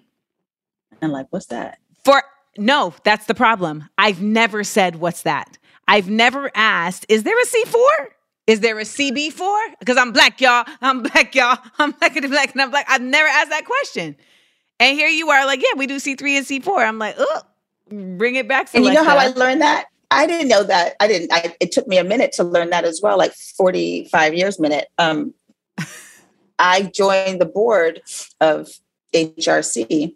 [1.00, 1.78] And like, what's that?
[2.04, 2.22] For
[2.58, 3.88] no, that's the problem.
[3.96, 5.56] I've never said what's that.
[5.90, 8.06] I've never asked, is there a C4?
[8.46, 9.58] Is there a CB4?
[9.80, 10.64] Because I'm black, y'all.
[10.80, 11.58] I'm black, y'all.
[11.80, 12.86] I'm black and black and I'm black.
[12.88, 14.14] I've never asked that question.
[14.78, 16.86] And here you are, like, yeah, we do C3 and C4.
[16.86, 17.42] I'm like, oh,
[17.90, 18.72] bring it back.
[18.72, 19.86] And you know how I learned that?
[20.12, 20.94] I didn't know that.
[21.00, 21.32] I didn't.
[21.32, 24.86] I, it took me a minute to learn that as well, like 45 years minute.
[24.96, 25.34] Um,
[26.60, 28.00] I joined the board
[28.40, 28.68] of
[29.12, 30.14] HRC.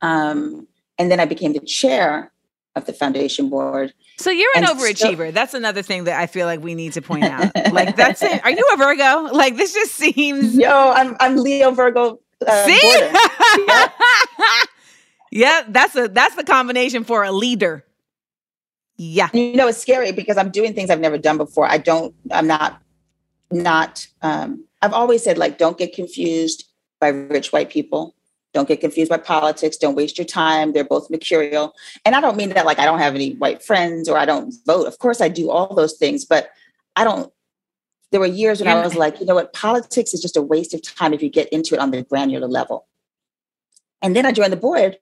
[0.00, 2.30] Um, and then I became the chair
[2.76, 3.92] of the foundation board.
[4.18, 5.28] So you're an and overachiever.
[5.28, 7.50] So, that's another thing that I feel like we need to point out.
[7.72, 8.44] like that's it.
[8.44, 9.32] Are you a Virgo?
[9.32, 10.56] Like this just seems.
[10.56, 12.20] Yo, I'm I'm Leo Virgo.
[12.46, 12.80] Uh, See.
[13.66, 13.88] yeah.
[15.30, 17.84] yeah, that's a that's the combination for a leader.
[18.96, 19.28] Yeah.
[19.32, 21.66] You know, it's scary because I'm doing things I've never done before.
[21.66, 22.14] I don't.
[22.30, 22.80] I'm not
[23.50, 26.68] not um, I've always said, like, don't get confused
[27.00, 28.14] by rich white people.
[28.54, 29.76] Don't get confused by politics.
[29.76, 30.72] Don't waste your time.
[30.72, 31.74] They're both mercurial.
[32.04, 34.54] And I don't mean that like I don't have any white friends or I don't
[34.64, 34.86] vote.
[34.86, 36.50] Of course, I do all those things, but
[36.96, 37.32] I don't.
[38.12, 38.76] There were years when yeah.
[38.76, 41.28] I was like, you know what, politics is just a waste of time if you
[41.28, 42.86] get into it on the granular level.
[44.00, 44.98] And then I joined the board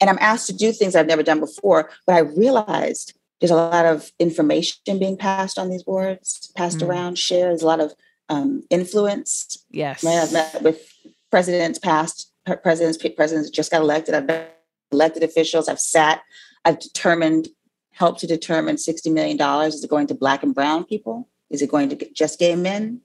[0.00, 3.56] and I'm asked to do things I've never done before, but I realized there's a
[3.56, 6.88] lot of information being passed on these boards, passed mm.
[6.88, 7.50] around, shared.
[7.50, 7.94] There's a lot of
[8.30, 9.62] um, influence.
[9.70, 10.02] Yes.
[10.04, 10.90] I've met with
[11.30, 12.30] presidents past,
[12.62, 14.14] presidents, presidents just got elected.
[14.14, 14.46] I've been
[14.92, 15.68] elected officials.
[15.68, 16.22] I've sat,
[16.64, 17.48] I've determined,
[17.90, 19.40] helped to determine $60 million.
[19.66, 21.28] Is it going to black and brown people?
[21.50, 23.00] Is it going to just gay men?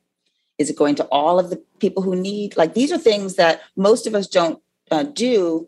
[0.58, 2.58] Is it going to all of the people who need?
[2.58, 5.68] Like these are things that most of us don't uh, do.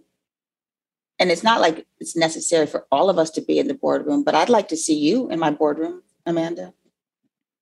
[1.18, 4.24] And it's not like it's necessary for all of us to be in the boardroom,
[4.24, 6.74] but I'd like to see you in my boardroom, Amanda.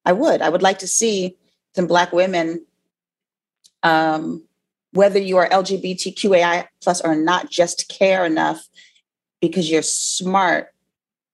[0.05, 0.41] I would.
[0.41, 1.37] I would like to see
[1.75, 2.65] some Black women,
[3.83, 4.43] um,
[4.91, 8.67] whether you are LGBTQAI plus or not, just care enough
[9.41, 10.69] because you're smart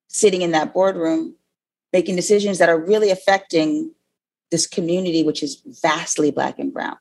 [0.08, 1.36] sitting in that boardroom
[1.94, 3.92] making decisions that are really affecting
[4.52, 6.98] this community, which is vastly Black and Brown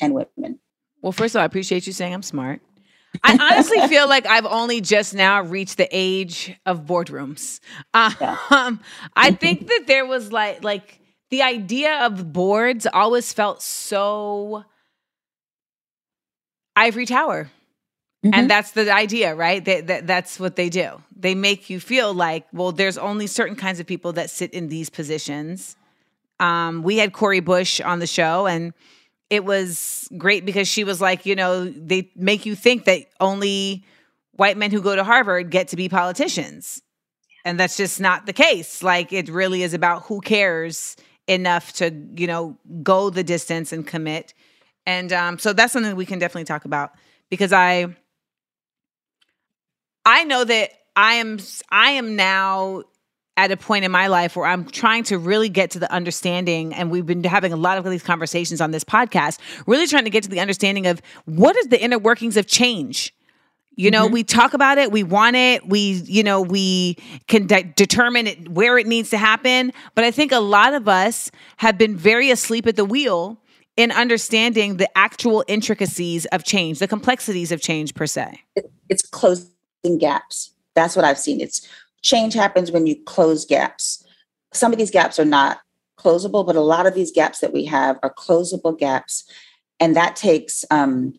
[0.00, 0.58] and women.
[1.00, 2.60] Well, first of all, I appreciate you saying I'm smart.
[3.22, 7.60] I honestly feel like I've only just now reached the age of boardrooms.
[7.94, 8.36] Um, yeah.
[9.16, 14.64] I think that there was like like the idea of boards always felt so
[16.78, 17.50] ivory tower.
[18.24, 18.34] Mm-hmm.
[18.34, 19.64] And that's the idea, right?
[19.64, 21.00] That, that that's what they do.
[21.14, 24.68] They make you feel like, well, there's only certain kinds of people that sit in
[24.68, 25.76] these positions.
[26.40, 28.72] Um, we had Cori Bush on the show, and
[29.30, 33.84] it was great because she was like, you know, they make you think that only
[34.32, 36.82] white men who go to Harvard get to be politicians.
[37.44, 38.82] And that's just not the case.
[38.82, 40.96] Like, it really is about who cares
[41.28, 44.32] enough to you know go the distance and commit
[44.88, 46.92] and um, so that's something we can definitely talk about
[47.30, 47.86] because i
[50.04, 51.38] i know that I am
[51.70, 52.82] I am now
[53.36, 56.74] at a point in my life where I'm trying to really get to the understanding,
[56.74, 60.10] and we've been having a lot of these conversations on this podcast, really trying to
[60.10, 63.14] get to the understanding of what is the inner workings of change.
[63.76, 64.14] You know, mm-hmm.
[64.14, 66.96] we talk about it, we want it, we, you know, we
[67.28, 69.72] can de- determine it, where it needs to happen.
[69.94, 73.40] But I think a lot of us have been very asleep at the wheel
[73.78, 78.42] in understanding the actual intricacies of change, the complexities of change per se.
[78.88, 79.52] It's closing
[79.98, 80.52] gaps.
[80.74, 81.40] That's what I've seen.
[81.40, 81.66] It's
[82.02, 84.04] change happens when you close gaps.
[84.52, 85.60] Some of these gaps are not
[85.96, 89.24] closable, but a lot of these gaps that we have are closable gaps.
[89.78, 91.14] And that takes, um,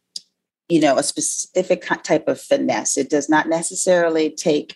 [0.67, 2.97] you know, a specific type of finesse.
[2.97, 4.75] It does not necessarily take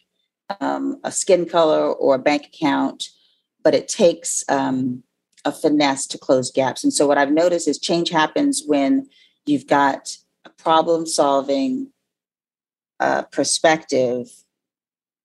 [0.61, 3.09] um, a skin color or a bank account,
[3.61, 5.03] but it takes um,
[5.45, 6.83] a finesse to close gaps.
[6.83, 9.07] And so what I've noticed is change happens when
[9.45, 11.89] you've got a problem solving
[12.99, 14.29] uh, perspective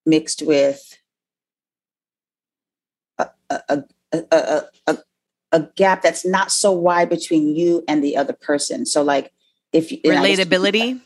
[0.05, 0.99] mixed with
[3.19, 4.99] a, a, a, a,
[5.53, 8.87] a gap that's not so wide between you and the other person.
[8.87, 9.33] So like
[9.73, 11.01] if relatability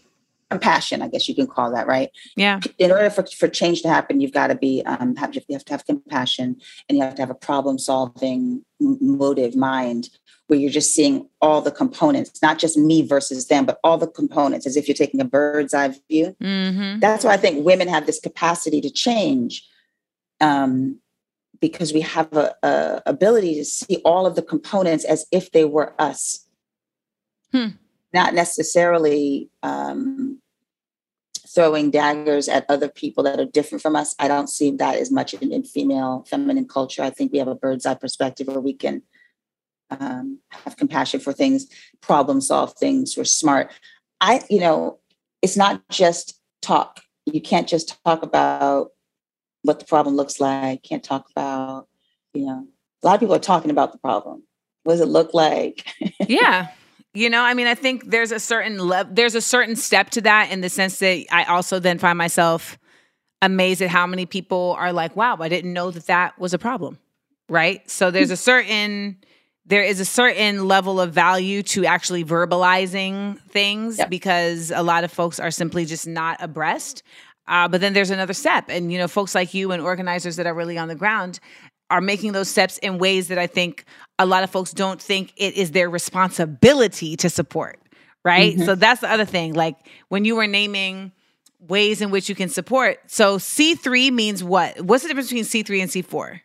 [0.52, 2.10] compassion i guess you can call that right?
[2.36, 2.60] Yeah.
[2.78, 5.64] In order for, for change to happen you've got to be um have, you have
[5.64, 6.56] to have compassion
[6.88, 10.10] and you have to have a problem solving motive mind
[10.46, 14.06] where you're just seeing all the components not just me versus them but all the
[14.06, 16.36] components as if you're taking a bird's eye view.
[16.42, 17.00] Mm-hmm.
[17.00, 19.66] that's why i think women have this capacity to change
[20.40, 20.98] um
[21.62, 25.64] because we have a, a ability to see all of the components as if they
[25.64, 26.44] were us.
[27.52, 27.68] Hmm.
[28.12, 30.41] Not necessarily um,
[31.54, 34.14] throwing daggers at other people that are different from us.
[34.18, 37.02] I don't see that as much in, in female feminine culture.
[37.02, 39.02] I think we have a bird's eye perspective where we can
[39.90, 41.66] um, have compassion for things,
[42.00, 43.16] problem solve things.
[43.16, 43.70] We're smart.
[44.20, 44.98] I, you know,
[45.42, 47.00] it's not just talk.
[47.26, 48.90] You can't just talk about
[49.62, 50.82] what the problem looks like.
[50.82, 51.88] Can't talk about,
[52.32, 52.66] you know,
[53.02, 54.44] a lot of people are talking about the problem.
[54.84, 55.86] What does it look like?
[56.28, 56.68] yeah.
[57.14, 60.22] You know, I mean, I think there's a certain le- there's a certain step to
[60.22, 62.78] that in the sense that I also then find myself
[63.42, 66.58] amazed at how many people are like, "Wow, I didn't know that that was a
[66.58, 66.98] problem."
[67.48, 67.88] Right?
[67.90, 69.18] So there's a certain
[69.66, 74.10] there is a certain level of value to actually verbalizing things yep.
[74.10, 77.02] because a lot of folks are simply just not abreast.
[77.46, 80.46] Uh, but then there's another step, and you know, folks like you and organizers that
[80.46, 81.40] are really on the ground
[81.90, 83.84] are making those steps in ways that I think
[84.22, 87.80] a lot of folks don't think it is their responsibility to support,
[88.24, 88.54] right?
[88.54, 88.64] Mm-hmm.
[88.64, 89.54] So that's the other thing.
[89.54, 89.76] Like
[90.08, 91.12] when you were naming
[91.68, 92.98] ways in which you can support.
[93.06, 94.80] So C3 means what?
[94.80, 96.40] What's the difference between C3 and C4?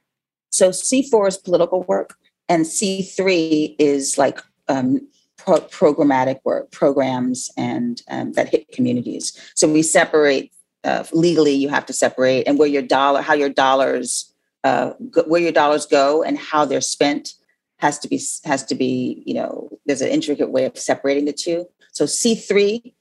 [0.50, 2.18] So C4 is political work,
[2.50, 5.08] and C3 is like um,
[5.38, 9.34] pro- programmatic work, programs, and um, that hit communities.
[9.56, 10.52] So we separate
[10.84, 11.54] uh, legally.
[11.54, 14.92] You have to separate, and where your dollar, how your dollars uh,
[15.28, 17.34] where your dollars go and how they're spent
[17.80, 21.34] has to be has to be you know there's an intricate way of separating the
[21.34, 22.94] two so c3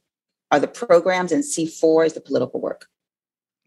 [0.50, 2.88] are the programs and c4 is the political work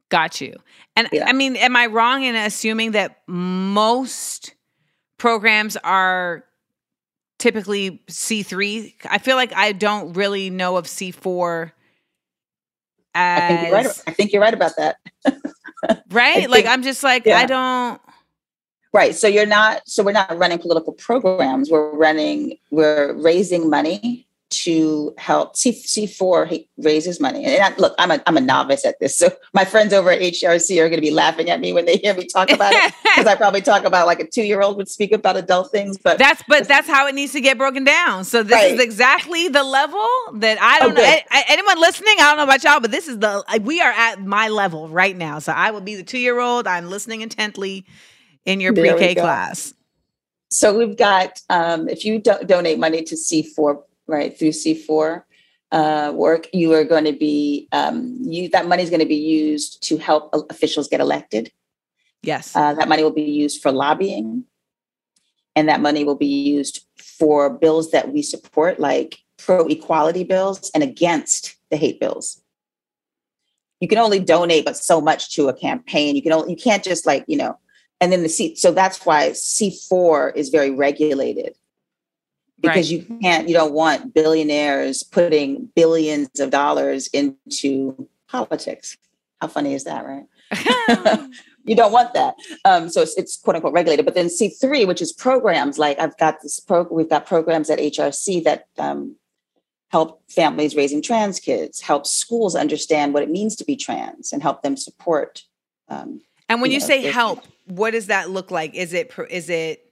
[0.09, 0.55] got you
[0.95, 1.27] and yeah.
[1.27, 4.55] i mean am i wrong in assuming that most
[5.17, 6.45] programs are
[7.37, 11.71] typically c3 i feel like i don't really know of c4
[13.15, 13.41] as...
[13.41, 14.03] I think you're right.
[14.07, 14.97] I think you're right about that.
[16.11, 16.35] right?
[16.35, 17.39] Think, like I'm just like yeah.
[17.39, 18.01] I don't
[18.91, 19.15] Right.
[19.15, 21.69] So you're not so we're not running political programs.
[21.69, 27.45] We're running we're raising money to help C C4 raises money.
[27.45, 29.15] And I, look, I'm a I'm a novice at this.
[29.15, 31.97] So my friends over at HRC are going to be laughing at me when they
[31.97, 35.11] hear me talk about it because I probably talk about like a 2-year-old would speak
[35.11, 38.23] about adult things, but That's but that's how it needs to get broken down.
[38.23, 38.73] So this right.
[38.73, 41.23] is exactly the level that I oh, don't okay.
[41.31, 44.21] know anyone listening, I don't know about y'all, but this is the we are at
[44.21, 45.37] my level right now.
[45.39, 46.65] So I will be the 2-year-old.
[46.65, 47.85] I'm listening intently
[48.49, 49.73] in your pre-K class.
[50.49, 55.23] So we've got um, if you do- donate money to C4 right through C4
[55.71, 59.15] uh, work, you are going to be um, you that money is going to be
[59.15, 61.51] used to help officials get elected.
[62.23, 64.45] Yes, uh, that money will be used for lobbying,
[65.55, 70.71] and that money will be used for bills that we support, like pro equality bills
[70.73, 72.41] and against the hate bills.
[73.79, 76.15] You can only donate but so much to a campaign.
[76.15, 77.59] You can only you can't just like you know,
[78.01, 78.55] and then the C.
[78.55, 81.55] So that's why C four is very regulated
[82.61, 83.07] because right.
[83.09, 88.97] you can't you don't want billionaires putting billions of dollars into politics
[89.41, 90.25] how funny is that right
[91.65, 92.35] you don't want that
[92.65, 96.17] um, so it's, it's, quote unquote regulated but then c3 which is programs like i've
[96.17, 99.15] got this program we've got programs at hrc that um,
[99.89, 104.41] help families raising trans kids help schools understand what it means to be trans and
[104.41, 105.43] help them support
[105.87, 108.73] Um, and when you, say help, what does that look like?
[108.73, 109.91] Is it pro- is it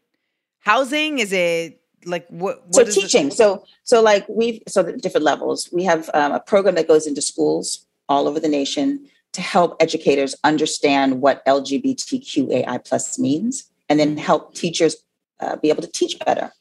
[0.59, 1.19] housing?
[1.19, 2.57] Is it like what?
[2.71, 6.31] so what the- teaching so so like we've so the different levels we have um,
[6.31, 11.45] a program that goes into schools all over the nation to help educators understand what
[11.45, 14.95] lgbtqai plus means and then help teachers
[15.39, 16.51] uh, be able to teach better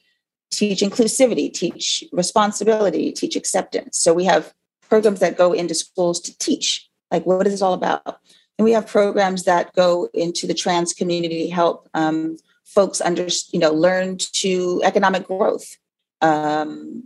[0.51, 4.53] teach inclusivity teach responsibility teach acceptance so we have
[4.89, 8.21] programs that go into schools to teach like what is this all about
[8.59, 13.29] and we have programs that go into the trans community to help um, folks under
[13.53, 15.77] you know learn to economic growth.
[16.21, 17.05] Um,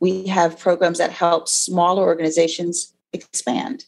[0.00, 3.84] we have programs that help smaller organizations expand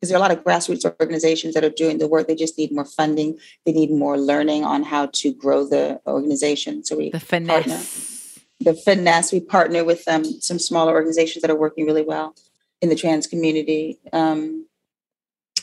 [0.00, 2.26] because there are a lot of grassroots organizations that are doing the work.
[2.26, 3.38] They just need more funding.
[3.66, 6.84] They need more learning on how to grow the organization.
[6.84, 8.38] So we the partner finesse?
[8.60, 9.32] the finesse.
[9.32, 12.34] We partner with um, some smaller organizations that are working really well
[12.80, 13.98] in the trans community.
[14.12, 14.66] Um,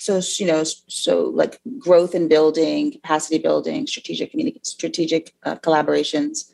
[0.08, 6.50] so you know so like growth and building capacity building strategic communi- strategic uh, collaborations.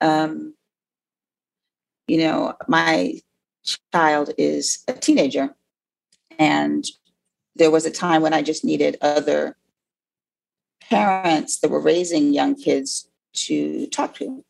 [0.00, 0.54] Um,
[2.06, 3.14] you know my
[3.92, 5.54] child is a teenager
[6.38, 6.84] and
[7.54, 9.56] there was a time when i just needed other
[10.90, 14.44] parents that were raising young kids to talk to.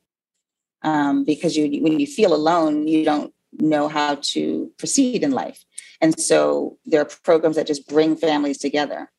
[0.82, 5.64] Um, because you when you feel alone you don't know how to proceed in life
[6.02, 9.10] and so there are programs that just bring families together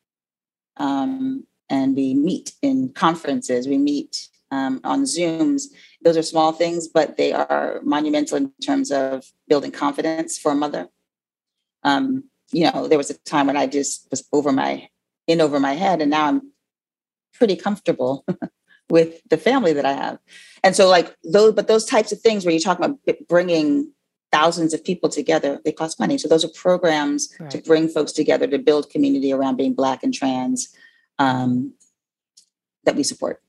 [0.76, 5.64] um, and we meet in conferences we meet um, on zooms.
[6.04, 10.54] Those are small things but they are monumental in terms of building confidence for a
[10.54, 10.88] mother.
[11.82, 14.88] Um, you know there was a time when i just was over my
[15.26, 16.52] in over my head and now i'm
[17.32, 18.24] pretty comfortable
[18.88, 20.18] with the family that i have.
[20.62, 23.92] And so like those but those types of things where you talk about bringing
[24.34, 26.18] thousands of people together they cost money.
[26.18, 30.12] So those are programs to bring folks together to build community around being black and
[30.12, 30.74] trans
[31.20, 31.72] um,
[32.82, 33.40] that we support.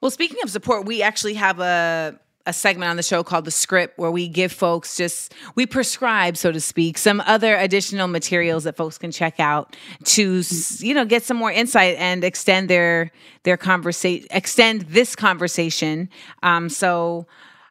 [0.00, 3.50] Well, speaking of support, we actually have a a segment on the show called the
[3.50, 8.64] script where we give folks just we prescribe so to speak some other additional materials
[8.64, 10.42] that folks can check out to
[10.78, 13.10] you know get some more insight and extend their
[13.42, 16.08] their conversation extend this conversation
[16.42, 17.26] um so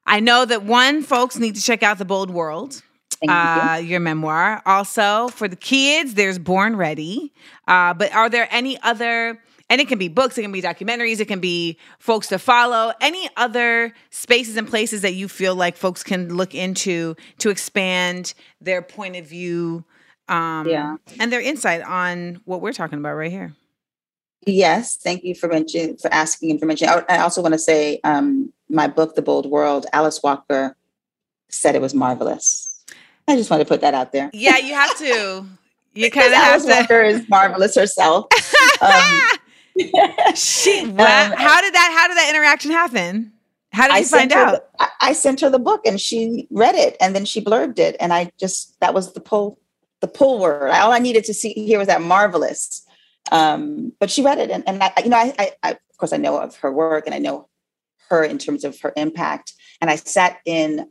[0.05, 2.81] i know that one folks need to check out the bold world
[3.21, 3.31] you.
[3.31, 4.61] uh, your memoir.
[4.65, 7.33] Also, for the kids, there's Born Ready.
[7.67, 11.19] Uh, but are there any other, and it can be books, it can be documentaries,
[11.19, 15.75] it can be folks to follow, any other spaces and places that you feel like
[15.77, 19.83] folks can look into to expand their point of view
[20.27, 20.97] um, Yeah.
[21.19, 23.53] and their insight on what we're talking about right here?
[24.47, 26.93] Yes, thank you for mentioning for asking and for mentioning.
[27.09, 29.87] I, I also want to say um, my book, The Bold World.
[29.91, 30.75] Alice Walker
[31.49, 32.83] said it was marvelous.
[33.27, 34.29] I just want to put that out there.
[34.33, 35.45] Yeah, you have to.
[35.95, 36.69] You kind of have Alice to.
[36.71, 38.27] Walker is marvelous herself.
[38.81, 39.21] Um,
[40.35, 41.91] She, Um, how did that?
[41.93, 43.33] How did that interaction happen?
[43.71, 44.51] How did I you find out?
[44.53, 47.77] the- I, I sent her the book and she read it and then she blurbed
[47.79, 49.59] it and I just that was the pull
[50.01, 50.69] the pull word.
[50.71, 52.85] All I needed to see here was that marvelous.
[53.31, 56.13] Um, but she read it and, and I, you know I, I, I of course
[56.13, 57.49] I know of her work and I know
[58.09, 59.53] her in terms of her impact.
[59.81, 60.89] And I sat in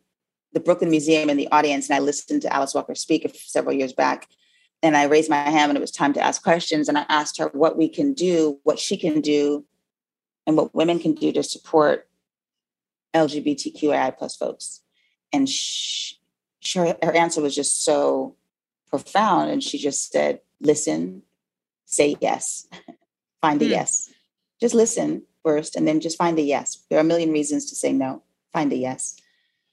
[0.53, 3.93] the Brooklyn Museum in the audience and I listened to Alice Walker speak several years
[3.93, 4.29] back.
[4.85, 6.91] And I raised my hand when it was time to ask questions.
[6.91, 9.65] And I asked her what we can do, what she can do,
[10.47, 12.07] and what women can do to support
[13.15, 14.83] LGBTQI plus folks.
[15.33, 16.17] And she,
[16.75, 18.37] her, her answer was just so
[18.91, 19.51] profound.
[19.51, 21.23] And she just said, listen,
[21.87, 22.69] say yes,
[23.41, 23.71] find a Hmm.
[23.71, 24.11] yes.
[24.61, 26.85] Just listen first and then just find a yes.
[26.91, 28.23] There are a million reasons to say no,
[28.53, 29.17] find a yes.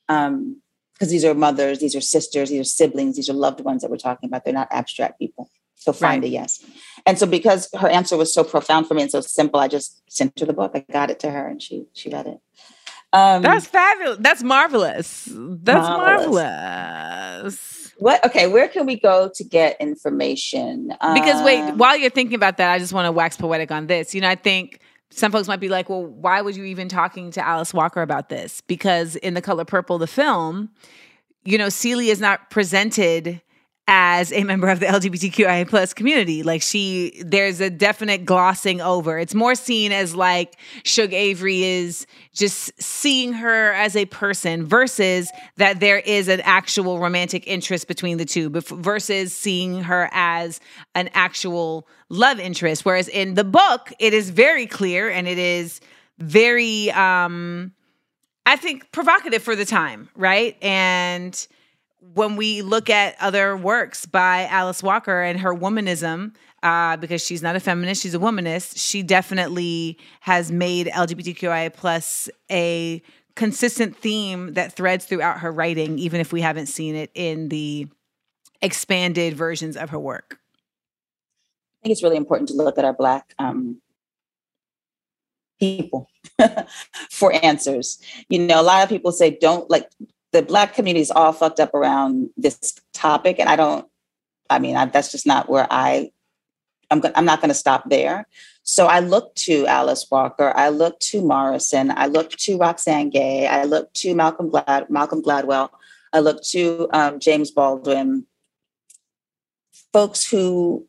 [0.08, 0.62] Um,
[1.02, 3.90] because these are mothers, these are sisters, these are siblings, these are loved ones that
[3.90, 4.46] we're talking about.
[4.46, 5.50] They're not abstract people.
[5.74, 6.30] So find Right.
[6.30, 6.64] a yes.
[7.08, 10.00] And so because her answer was so profound for me and so simple, I just
[10.08, 10.74] sent her the book.
[10.76, 12.38] I got it to her and she she read it.
[13.14, 14.20] Um, That's fabulous.
[14.22, 15.28] That's marvelous.
[15.34, 16.36] That's Marvelous.
[16.36, 17.94] marvelous.
[17.98, 20.90] what okay, where can we go to get information?
[21.16, 23.88] Because wait, Um, while you're thinking about that, I just want to wax poetic on
[23.88, 24.14] this.
[24.14, 24.80] You know, I think
[25.12, 28.30] some folks might be like, well, why was you even talking to Alice Walker about
[28.30, 28.62] this?
[28.62, 30.70] Because in The Color Purple, the film,
[31.44, 33.42] you know, Celie is not presented
[33.94, 36.44] as a member of the LGBTQIA plus community.
[36.44, 39.20] Like she, there's a definite glossing over.
[39.20, 45.30] It's more seen as like Shug Avery is just seeing her as a person versus
[45.58, 50.62] that there is an actual romantic interest between the two versus seeing her as
[50.96, 52.86] an actual love interest.
[52.86, 55.82] Whereas in the book, it is very clear and it is
[56.18, 57.74] very um
[58.46, 60.56] I think provocative for the time, right?
[60.64, 61.36] And
[62.02, 66.34] when we look at other works by Alice Walker and her womanism,
[66.64, 72.30] uh, because she's not a feminist, she's a womanist, she definitely has made LGBTQIA plus
[72.52, 73.02] a
[73.36, 77.88] consistent theme that threads throughout her writing, even if we haven't seen it in the
[78.62, 80.40] expanded versions of her work.
[81.82, 83.82] I think it's really important to look at our Black um,
[85.60, 86.10] people
[87.10, 88.00] for answers.
[88.30, 89.90] You know, a lot of people say, don't like
[90.32, 93.40] the Black community is all fucked up around this topic.
[93.40, 93.86] And I don't,
[94.50, 96.12] I mean, I, that's just not where I,
[96.90, 98.26] I'm, go- I'm not going to stop there.
[98.64, 103.48] So I look to Alice Walker, I look to Morrison, I look to Roxane Gay,
[103.48, 105.70] I look to Malcolm Glad, Malcolm Gladwell,
[106.14, 108.26] I look to um, James Baldwin,
[109.92, 110.86] folks who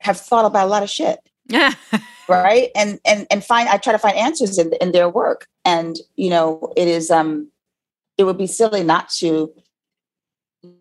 [0.00, 1.20] have thought about a lot of shit
[2.28, 5.96] right and and and find i try to find answers in, in their work and
[6.16, 7.48] you know it is um
[8.18, 9.52] it would be silly not to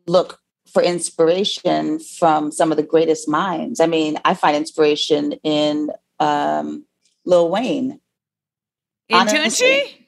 [0.08, 0.40] look
[0.72, 6.86] for inspiration from some of the greatest minds i mean i find inspiration in um
[7.26, 8.00] lil wayne
[9.10, 10.06] in Tunechi?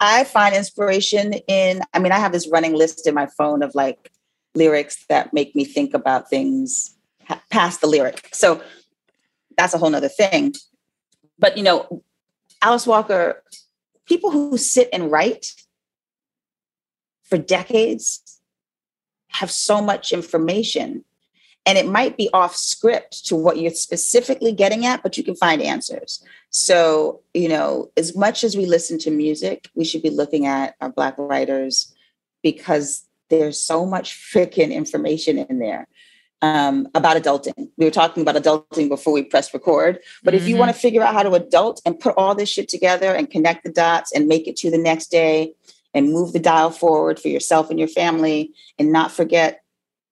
[0.00, 3.74] i find inspiration in i mean i have this running list in my phone of
[3.74, 4.10] like
[4.54, 6.94] lyrics that make me think about things
[7.50, 8.62] past the lyric so
[9.56, 10.54] that's a whole nother thing.
[11.38, 12.02] But you know,
[12.62, 13.42] Alice Walker,
[14.06, 15.52] people who sit and write
[17.28, 18.40] for decades
[19.28, 21.04] have so much information
[21.66, 25.34] and it might be off script to what you're specifically getting at, but you can
[25.34, 26.24] find answers.
[26.50, 30.76] So, you know, as much as we listen to music, we should be looking at
[30.80, 31.92] our Black writers
[32.40, 35.88] because there's so much freaking information in there
[36.40, 37.68] um, about adulting.
[37.76, 39.98] We were talking about adulting before we press record.
[40.22, 40.42] But mm-hmm.
[40.44, 43.12] if you want to figure out how to adult and put all this shit together
[43.12, 45.54] and connect the dots and make it to the next day
[45.96, 49.62] and move the dial forward for yourself and your family and not forget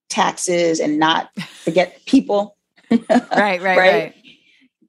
[0.09, 2.57] taxes and not forget people.
[2.91, 4.15] right, right, right, right.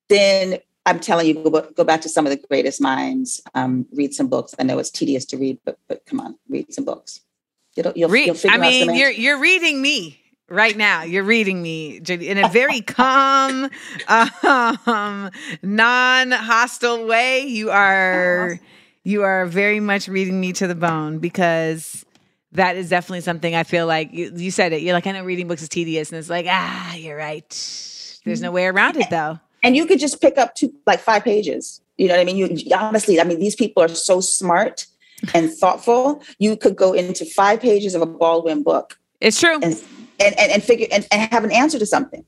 [0.08, 3.41] Then I'm telling you, go, go back to some of the greatest minds.
[3.54, 4.56] Um, read some books.
[4.58, 7.20] I know it's tedious to read, but but come on, read some books.
[7.76, 8.28] You'll, you'll, read.
[8.28, 11.04] You'll I mean, you're you're reading me right now.
[11.04, 13.70] You're reading me in a very calm,
[14.08, 15.32] um,
[15.62, 17.41] non-hostile way.
[17.41, 18.60] You are
[19.06, 22.03] you are very much reading me to the bone because
[22.51, 24.82] that is definitely something I feel like you, you said it.
[24.82, 27.49] You're like, I know reading books is tedious, and it's like, ah, you're right.
[28.26, 29.39] There's no way around it though.
[29.64, 31.82] And you could just pick up two, like five pages.
[31.97, 32.38] You know what I mean?
[32.38, 34.88] You honestly, I mean, these people are so smart
[35.34, 36.22] and thoughtful.
[36.39, 38.99] You could go into five pages of a Baldwin book.
[39.22, 39.60] It's true.
[39.62, 39.82] And
[40.20, 42.26] and and, and figure and, and have an answer to something.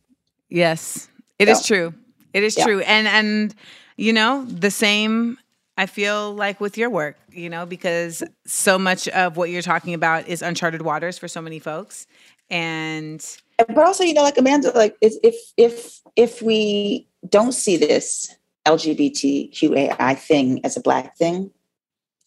[0.49, 1.09] Yes,
[1.39, 1.93] it so, is true.
[2.33, 2.65] It is yeah.
[2.65, 2.81] true.
[2.81, 3.55] And and
[3.97, 5.39] you know the same.
[5.77, 9.93] I feel like with your work, you know, because so much of what you're talking
[9.93, 12.07] about is uncharted waters for so many folks,
[12.49, 13.23] and
[13.57, 15.13] but also you know, like Amanda, like if
[15.57, 18.35] if if we don't see this
[18.67, 21.51] LGBTQAI thing as a black thing,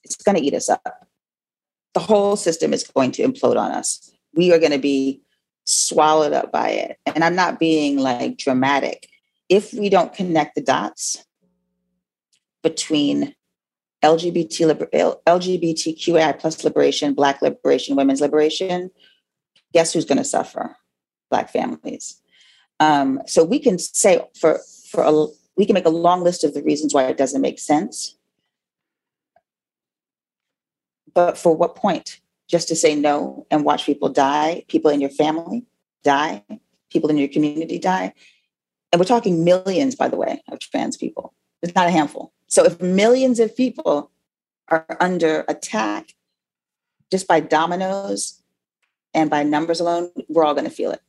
[0.04, 1.08] it's going to eat us up.
[1.94, 4.10] The whole system is going to implode on us.
[4.34, 5.22] We are going to be
[5.64, 6.98] swallowed up by it.
[7.06, 9.08] And I'm not being like dramatic.
[9.48, 11.24] If we don't connect the dots
[12.62, 13.34] between
[14.02, 18.90] LGBT liber- LGBTQI plus liberation, Black liberation, women's liberation,
[19.72, 20.76] guess who's going to suffer?
[21.30, 22.20] Black families.
[22.80, 24.58] Um, so we can say for
[24.90, 25.26] for a,
[25.56, 28.16] we can make a long list of the reasons why it doesn't make sense.
[31.12, 32.20] But for what point?
[32.50, 35.64] just to say no and watch people die, people in your family
[36.02, 36.44] die,
[36.90, 38.12] people in your community die.
[38.92, 41.32] And we're talking millions, by the way, of trans people.
[41.62, 42.32] It's not a handful.
[42.50, 44.10] So if millions of people
[44.68, 46.14] are under attack
[47.10, 48.42] just by dominoes
[49.14, 51.00] and by numbers alone, we're all going to feel it.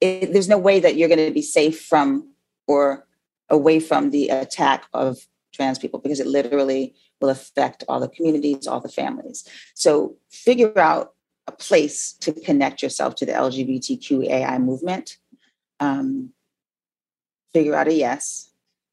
[0.00, 0.32] it.
[0.32, 2.32] There's no way that you're going to be safe from
[2.66, 3.06] or
[3.48, 5.18] away from the attack of
[5.52, 9.46] trans people because it literally will affect all the communities, all the families.
[9.74, 11.14] So figure out
[11.46, 15.18] a place to connect yourself to the LGBTQAI movement.
[15.80, 16.30] Um,
[17.52, 18.47] figure out a yes.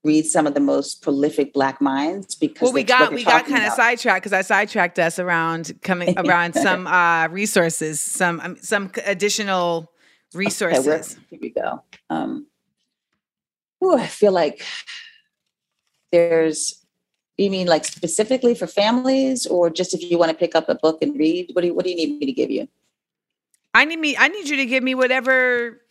[0.05, 3.65] Read some of the most prolific Black minds because well, we got we got kind
[3.65, 8.91] of sidetracked because I sidetracked us around coming around some uh, resources, some um, some
[9.03, 9.91] additional
[10.33, 11.13] resources.
[11.13, 11.83] Okay, here we go.
[12.11, 12.45] Um,
[13.83, 14.63] ooh, I feel like
[16.11, 16.85] there's
[17.37, 20.75] you mean like specifically for families or just if you want to pick up a
[20.75, 21.49] book and read?
[21.53, 22.67] What do you, what do you need me to give you?
[23.73, 25.81] I need me I need you to give me whatever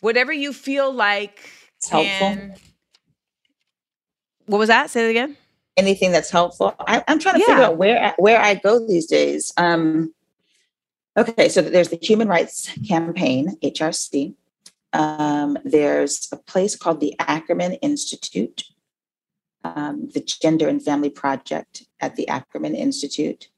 [0.00, 2.54] whatever you feel like it's helpful.
[4.50, 4.90] What was that?
[4.90, 5.36] Say it again.
[5.76, 6.74] anything that's helpful.
[6.80, 7.46] I, am trying to Yeah.
[7.46, 9.52] figure out where where I go these days.
[9.56, 10.12] Um,
[11.16, 14.34] okay, so there's the Human Rights Campaign (HRC).
[14.92, 18.64] Um, there's a place called the Ackerman Institute,
[19.62, 23.48] um, the Gender and Family Project at the Ackerman Institute,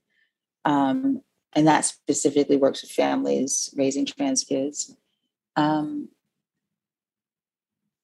[0.67, 1.23] um,
[1.55, 4.95] and that specifically works with families raising trans kids.
[5.57, 6.11] Um,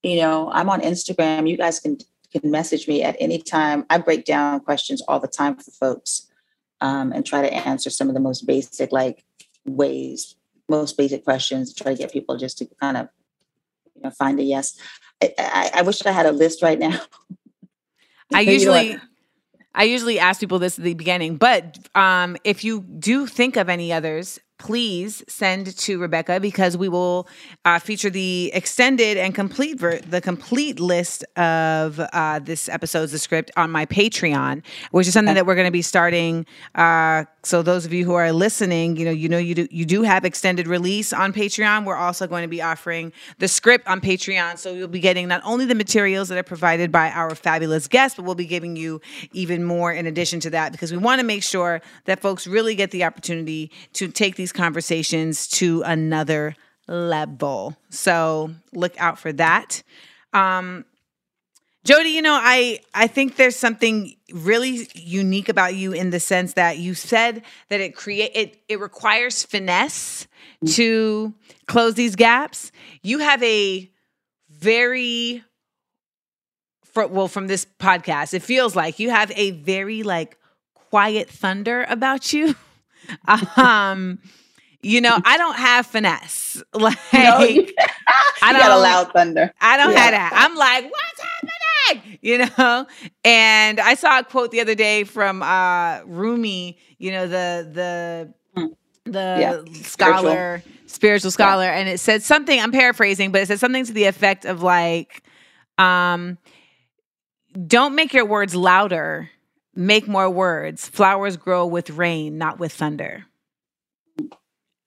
[0.02, 1.48] you know, I'm on Instagram.
[1.48, 1.98] You guys can
[2.32, 3.86] can message me at any time.
[3.90, 6.28] I break down questions all the time for folks
[6.80, 9.24] um, and try to answer some of the most basic, like
[9.64, 10.36] ways,
[10.68, 11.74] most basic questions.
[11.74, 13.08] Try to get people just to kind of,
[13.94, 14.76] you know, find a yes.
[15.22, 17.00] I, I, I wish I had a list right now.
[18.34, 18.98] I usually
[19.74, 23.68] I usually ask people this at the beginning, but um, if you do think of
[23.68, 27.28] any others, please send to Rebecca because we will
[27.64, 33.18] uh, feature the extended and complete ver- the complete list of uh, this episode's the
[33.18, 36.44] script on my Patreon, which is something that we're going to be starting.
[36.74, 39.86] Uh, so those of you who are listening, you know, you know, you do you
[39.86, 41.86] do have extended release on Patreon.
[41.86, 45.40] We're also going to be offering the script on Patreon, so you'll be getting not
[45.44, 49.00] only the materials that are provided by our fabulous guests, but we'll be giving you
[49.32, 52.74] even more in addition to that because we want to make sure that folks really
[52.74, 56.54] get the opportunity to take these conversations to another
[56.86, 57.74] level.
[57.88, 59.82] So look out for that.
[60.34, 60.84] Um,
[61.88, 66.52] Jodie, you know, I I think there's something really unique about you in the sense
[66.54, 70.26] that you said that it create it it requires finesse
[70.72, 71.32] to
[71.66, 72.72] close these gaps.
[73.02, 73.90] You have a
[74.50, 75.42] very
[76.84, 80.36] for, well from this podcast, it feels like you have a very like
[80.74, 82.54] quiet thunder about you.
[83.56, 84.18] um
[84.82, 86.62] you know, I don't have finesse.
[86.72, 87.62] Like No, you,
[88.42, 89.52] you got a loud thunder.
[89.60, 89.98] I don't Yeah.
[89.98, 90.32] have that.
[90.34, 91.52] I'm like, what's happening?
[92.20, 92.86] You know?
[93.24, 98.34] And I saw a quote the other day from uh Rumi, you know, the the
[98.56, 98.74] Mm.
[99.04, 99.72] the Yeah.
[99.82, 104.04] scholar, spiritual scholar, and it said something, I'm paraphrasing, but it said something to the
[104.04, 105.22] effect of like,
[105.78, 106.38] um,
[107.66, 109.30] don't make your words louder,
[109.74, 110.88] make more words.
[110.88, 113.24] Flowers grow with rain, not with thunder.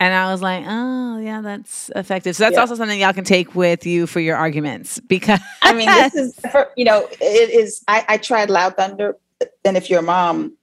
[0.02, 2.36] And I was like, oh, yeah, that's effective.
[2.36, 2.62] So that's Yeah.
[2.62, 6.36] also something y'all can take with you for your arguments because I mean, this is
[6.52, 7.84] for, you know, it is.
[7.88, 9.16] I, I tried loud thunder,
[9.64, 10.58] and if you're a mom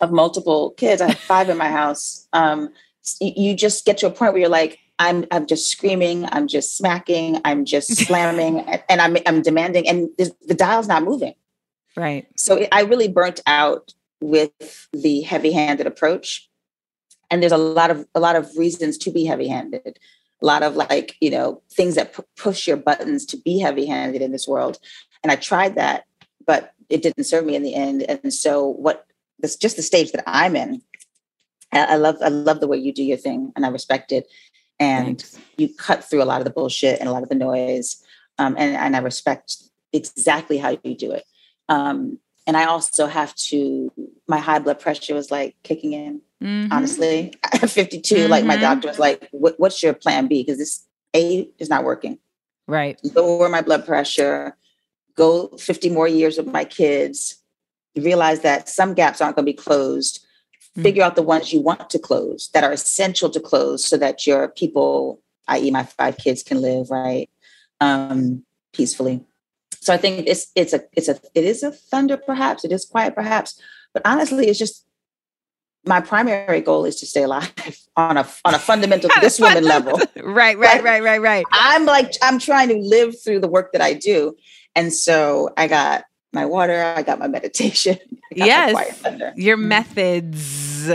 [0.00, 2.26] of multiple kids, I have five in my house.
[2.32, 2.70] Um,
[3.20, 6.76] you, just get to a point where you're like, I'm, I'm just screaming, I'm just
[6.76, 11.34] smacking, I'm just slamming, and, I'm, I'm demanding, and the, dial's not moving.
[11.96, 12.26] right.
[12.36, 16.50] So it, I really burnt out with the heavy-handed approach,
[17.30, 19.98] and there's a lot of a lot of reasons to be heavy-handed.
[20.42, 24.22] A lot of like you know things that pu- push your buttons to be heavy-handed
[24.22, 24.78] in this world,
[25.22, 26.04] and I tried that,
[26.46, 28.02] but it didn't serve me in the end.
[28.02, 29.06] And so what?
[29.38, 30.80] That's just the stage that I'm in.
[31.72, 34.26] I, I love I love the way you do your thing, and I respect it.
[34.78, 35.38] And Thanks.
[35.56, 38.02] you cut through a lot of the bullshit and a lot of the noise,
[38.38, 39.56] um, and and I respect
[39.92, 41.24] exactly how you do it.
[41.68, 43.92] Um, and I also have to.
[44.28, 46.20] My high blood pressure was like kicking in.
[46.42, 46.68] Mhm.
[46.70, 48.60] Honestly, at 52, like my Mhm.
[48.60, 50.42] doctor was like, what, "What's your plan B?
[50.42, 50.84] Because this
[51.14, 52.18] A is not working.
[52.68, 52.98] Right.
[53.14, 54.56] Lower my blood pressure.
[55.16, 57.36] Go 50 more years with my kids.
[57.96, 60.24] Realize that some gaps aren't going to be closed.
[60.76, 60.82] Mm.
[60.82, 64.26] Figure out the ones you want to close that are essential to close, so that
[64.26, 67.30] your people, i.e., my five kids, can live right
[67.80, 68.44] um,
[68.74, 69.24] peacefully.
[69.86, 72.84] So I think it's it's a it's a it is a thunder perhaps it is
[72.84, 73.60] quiet perhaps,
[73.94, 74.84] but honestly, it's just
[75.84, 77.52] my primary goal is to stay alive
[77.96, 79.92] on a on a fundamental this woman level.
[80.24, 81.46] right, right, right, right, right.
[81.52, 84.34] I'm like I'm trying to live through the work that I do,
[84.74, 87.96] and so I got my water, I got my meditation,
[88.36, 89.04] got Yes.
[89.36, 89.68] Your mm-hmm.
[89.68, 90.90] methods.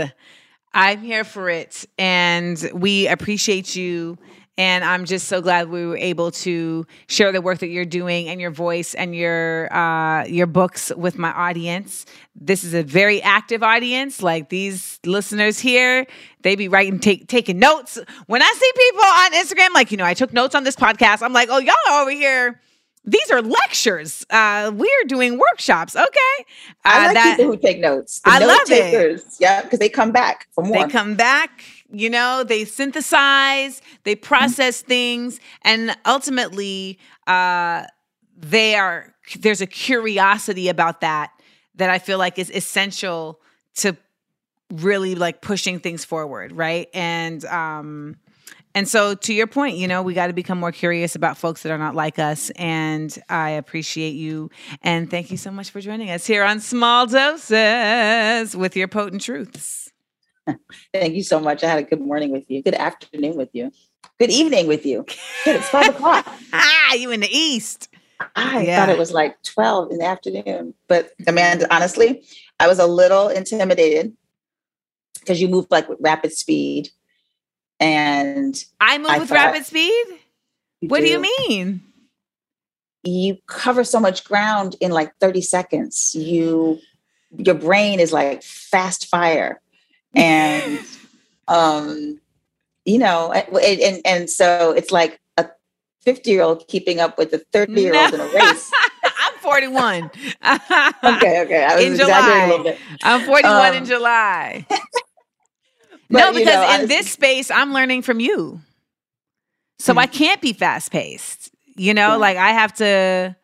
[0.74, 1.86] I'm here for it.
[1.98, 4.18] And we appreciate you.
[4.58, 8.28] And I'm just so glad we were able to share the work that you're doing
[8.28, 12.04] and your voice and your uh, your books with my audience.
[12.36, 14.22] This is a very active audience.
[14.22, 16.06] Like these listeners here,
[16.42, 17.98] they be writing, take, taking notes.
[18.26, 21.22] When I see people on Instagram, like you know, I took notes on this podcast.
[21.22, 22.60] I'm like, oh, y'all are over here.
[23.04, 24.24] These are lectures.
[24.30, 25.96] Uh, we're doing workshops.
[25.96, 26.44] Okay,
[26.84, 28.20] I Uh, like that- people who take notes.
[28.20, 29.22] The I note love it.
[29.40, 30.84] yeah, because they come back for more.
[30.86, 37.84] They come back, you know, they synthesize, they process things, and ultimately, uh,
[38.36, 41.30] they are there's a curiosity about that
[41.76, 43.40] that I feel like is essential
[43.76, 43.96] to
[44.72, 46.88] really like pushing things forward, right?
[46.94, 48.16] And um
[48.74, 51.62] And so, to your point, you know, we got to become more curious about folks
[51.62, 52.50] that are not like us.
[52.56, 54.50] And I appreciate you.
[54.82, 59.20] And thank you so much for joining us here on Small Doses with your potent
[59.22, 59.81] truths.
[60.92, 61.62] Thank you so much.
[61.62, 62.62] I had a good morning with you.
[62.62, 63.70] Good afternoon with you.
[64.18, 65.04] Good evening with you.
[65.44, 66.26] Good, it's five o'clock.
[66.52, 67.88] ah, you in the East.
[68.36, 68.78] I yeah.
[68.78, 70.74] thought it was like 12 in the afternoon.
[70.88, 72.24] But Amanda, honestly,
[72.60, 74.16] I was a little intimidated
[75.18, 76.90] because you move like with rapid speed.
[77.80, 80.06] And I move I with rapid speed?
[80.82, 81.06] What do.
[81.06, 81.82] do you mean?
[83.02, 86.14] You cover so much ground in like 30 seconds.
[86.14, 86.78] You
[87.38, 89.60] your brain is like fast fire.
[90.14, 90.80] And
[91.48, 92.20] um,
[92.84, 95.48] you know, and, and and so it's like a
[96.02, 98.70] 50 year old keeping up with a 30 year old in a race.
[99.04, 100.04] I'm 41.
[100.04, 100.10] okay,
[100.42, 101.64] okay.
[101.64, 102.76] I was in July.
[103.02, 104.66] I'm 41 um, in July.
[106.10, 108.60] no, because you know, in I, this space, I'm learning from you.
[109.78, 110.00] So mm-hmm.
[110.00, 111.50] I can't be fast paced.
[111.76, 112.16] You know, yeah.
[112.16, 113.36] like I have to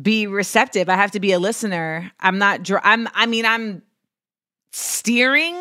[0.00, 0.88] be receptive.
[0.88, 2.10] I have to be a listener.
[2.18, 3.82] I'm not, dr- I'm, I mean, I'm
[4.74, 5.56] steering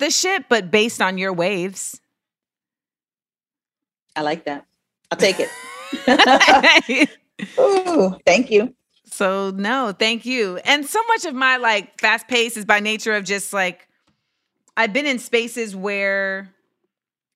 [0.00, 2.00] the ship, but based on your waves.
[4.16, 4.66] I like that.
[5.12, 7.08] I'll take it.
[7.58, 8.74] Ooh, thank you.
[9.06, 10.56] So no, thank you.
[10.64, 13.86] And so much of my like fast pace is by nature of just like
[14.76, 16.52] I've been in spaces where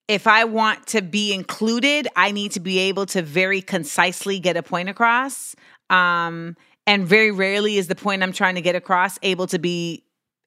[0.09, 4.57] if I want to be included, I need to be able to very concisely get
[4.57, 5.55] a point across.
[5.89, 6.57] Um,
[6.87, 10.03] and very rarely is the point I'm trying to get across able to be.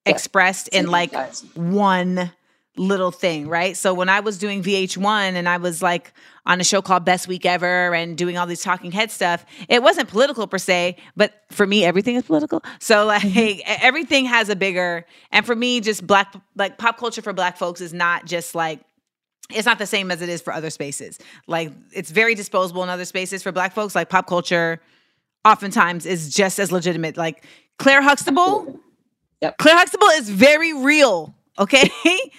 [0.10, 1.14] Expressed in like
[1.56, 2.32] one
[2.78, 3.76] little thing, right?
[3.76, 6.14] So when I was doing VH1 and I was like
[6.46, 9.82] on a show called Best Week Ever and doing all these talking head stuff, it
[9.84, 12.64] wasn't political per se, but for me everything is political.
[12.80, 13.62] So like mm-hmm.
[13.82, 17.82] everything has a bigger and for me just black like pop culture for black folks
[17.82, 18.80] is not just like
[19.50, 21.20] it's not the same as it is for other spaces.
[21.48, 24.82] Like it's very disposable in other spaces for black folks like pop culture
[25.46, 27.46] oftentimes is just as legitimate like
[27.80, 28.80] Claire Huxtable
[29.42, 29.58] Yep.
[29.58, 31.90] Claire Huxtable is very real Okay.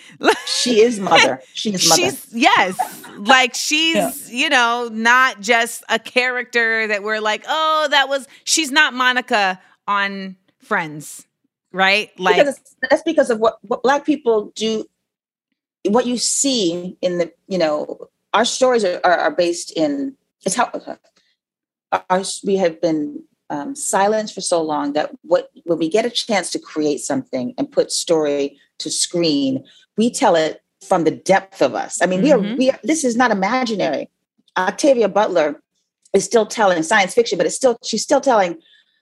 [0.46, 1.42] she is mother.
[1.52, 2.02] She is mother.
[2.02, 2.78] She's yes.
[3.16, 4.12] Like she's, yeah.
[4.30, 9.60] you know, not just a character that we're like, oh, that was she's not Monica
[9.86, 11.26] on Friends.
[11.72, 12.10] Right?
[12.18, 14.84] Like because that's because of what, what black people do
[15.84, 20.54] what you see in the, you know, our stories are, are, are based in it's
[20.54, 20.70] how
[22.08, 26.10] our, we have been um, silenced for so long that what when we get a
[26.10, 29.64] chance to create something and put story to screen,
[29.96, 32.00] we tell it from the depth of us.
[32.02, 32.42] I mean, mm-hmm.
[32.42, 34.10] we are we are, this is not imaginary.
[34.56, 35.60] Octavia Butler
[36.12, 38.58] is still telling science fiction, but it's still she's still telling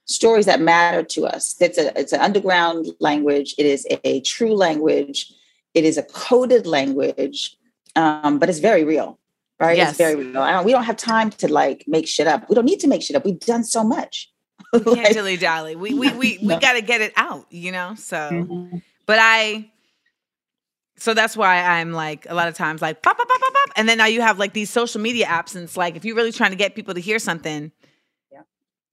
[0.07, 1.57] stories that matter to us.
[1.61, 3.55] It's a it's an underground language.
[3.59, 5.33] It is a true language.
[5.75, 7.57] It is a coded language,
[7.97, 9.19] um, but it's very real,
[9.61, 9.77] right?
[9.77, 9.91] Yes.
[9.91, 10.39] It's very real.
[10.39, 12.49] I don't, we don't have time to like make shit up.
[12.49, 13.25] We don't need to make shit up.
[13.25, 14.33] We've done so much.
[14.85, 15.77] We can't dilly dally.
[15.77, 17.95] We we we we got to get it out, you know.
[17.97, 18.17] So.
[18.17, 18.79] Mm-hmm.
[19.07, 19.71] But I
[20.99, 23.71] so that's why I'm like a lot of times like pop pop pop pop pop,
[23.77, 26.17] and then now you have like these social media apps, and it's like if you're
[26.17, 27.71] really trying to get people to hear something,
[28.33, 28.41] yeah,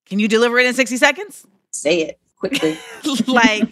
[0.06, 1.48] can you deliver it in 60 seconds?
[1.72, 2.78] Say it quickly.
[3.28, 3.72] like,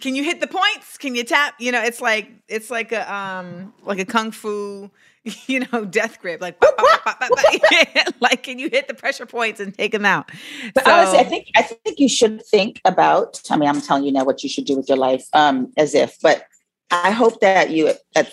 [0.00, 0.96] can you hit the points?
[0.96, 1.54] Can you tap?
[1.58, 4.90] You know, it's like it's like a um like a kung fu,
[5.46, 6.40] you know, death grip.
[6.40, 7.30] Like, pop, pop, pop,
[8.20, 10.30] like can you hit the pressure points and take them out?
[10.74, 13.40] But so, honestly, I think I think you should think about.
[13.50, 15.94] I mean, I'm telling you now what you should do with your life, um, as
[15.94, 16.46] if, but
[16.90, 18.32] I hope that you, that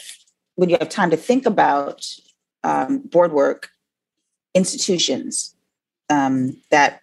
[0.55, 2.05] when you have time to think about
[2.63, 3.69] um, board work,
[4.53, 5.55] institutions
[6.09, 7.01] um, that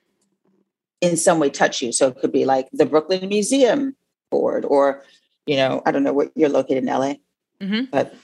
[1.00, 1.92] in some way touch you.
[1.92, 3.96] So it could be like the Brooklyn Museum
[4.30, 5.02] board, or
[5.46, 7.14] you know, I don't know where you're located in LA,
[7.60, 7.84] mm-hmm.
[7.90, 8.14] but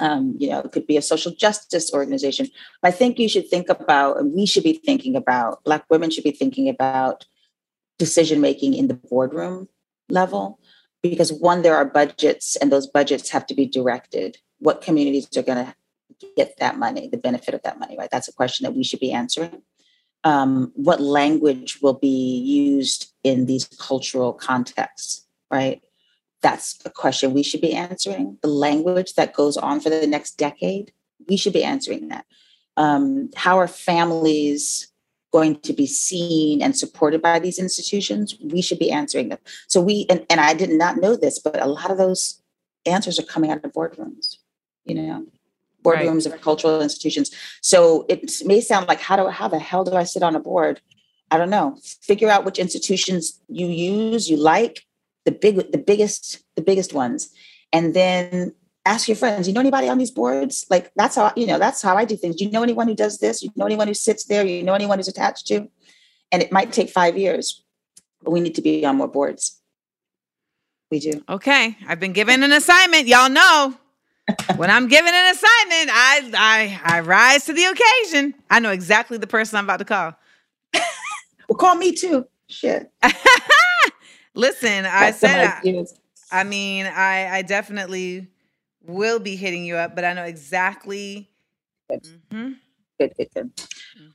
[0.00, 2.48] um, you know, it could be a social justice organization.
[2.82, 6.24] I think you should think about, and we should be thinking about, Black women should
[6.24, 7.26] be thinking about
[7.98, 9.68] decision making in the boardroom
[10.08, 10.58] level.
[11.02, 14.38] Because one there are budgets and those budgets have to be directed.
[14.58, 15.74] What communities are going to
[16.36, 18.10] get that money the benefit of that money right?
[18.10, 19.62] That's a question that we should be answering.
[20.24, 25.80] Um, what language will be used in these cultural contexts right
[26.42, 30.32] that's a question we should be answering the language that goes on for the next
[30.32, 30.92] decade
[31.28, 32.24] we should be answering that
[32.76, 34.90] um, how are families
[35.32, 39.38] going to be seen and supported by these institutions, we should be answering them.
[39.68, 42.42] So we, and, and I did not know this, but a lot of those
[42.86, 44.36] answers are coming out of boardrooms,
[44.84, 45.26] you know,
[45.84, 46.34] boardrooms right.
[46.34, 47.30] of cultural institutions.
[47.60, 50.40] So it may sound like, how do, how the hell do I sit on a
[50.40, 50.80] board?
[51.30, 51.78] I don't know.
[52.02, 54.84] Figure out which institutions you use, you like,
[55.24, 57.30] the big, the biggest, the biggest ones,
[57.72, 58.54] and then
[58.86, 60.66] ask your friends, you know anybody on these boards?
[60.70, 62.36] Like that's how, you know, that's how I do things.
[62.36, 63.42] Do you know anyone who does this?
[63.42, 64.44] You know anyone who sits there?
[64.44, 65.68] You know anyone who's attached to?
[66.32, 67.62] And it might take five years,
[68.22, 69.60] but we need to be on more boards.
[70.90, 71.22] We do.
[71.28, 71.76] Okay.
[71.86, 73.06] I've been given an assignment.
[73.06, 73.74] Y'all know.
[74.56, 78.34] when I'm given an assignment, I I I rise to the occasion.
[78.48, 80.14] I know exactly the person I'm about to call.
[81.48, 82.26] well, call me too.
[82.48, 82.92] Shit.
[84.40, 85.84] Listen, I said I,
[86.32, 88.28] I mean, I I definitely
[88.86, 91.30] will be hitting you up, but I know exactly.
[91.90, 92.08] Good.
[92.32, 92.52] Mm-hmm.
[92.98, 93.50] Good, good, good.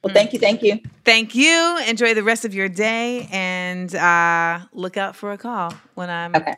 [0.04, 0.80] Well, thank you, thank you.
[1.04, 1.78] Thank you.
[1.88, 6.36] Enjoy the rest of your day and uh, look out for a call when I'm
[6.36, 6.56] okay.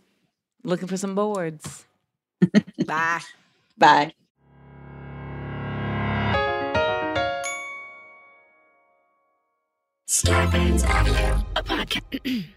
[0.63, 1.86] looking for some boards.
[2.86, 3.20] Bye.
[3.78, 4.13] Bye.
[10.09, 12.45] Scarpins Avenue, a podcast,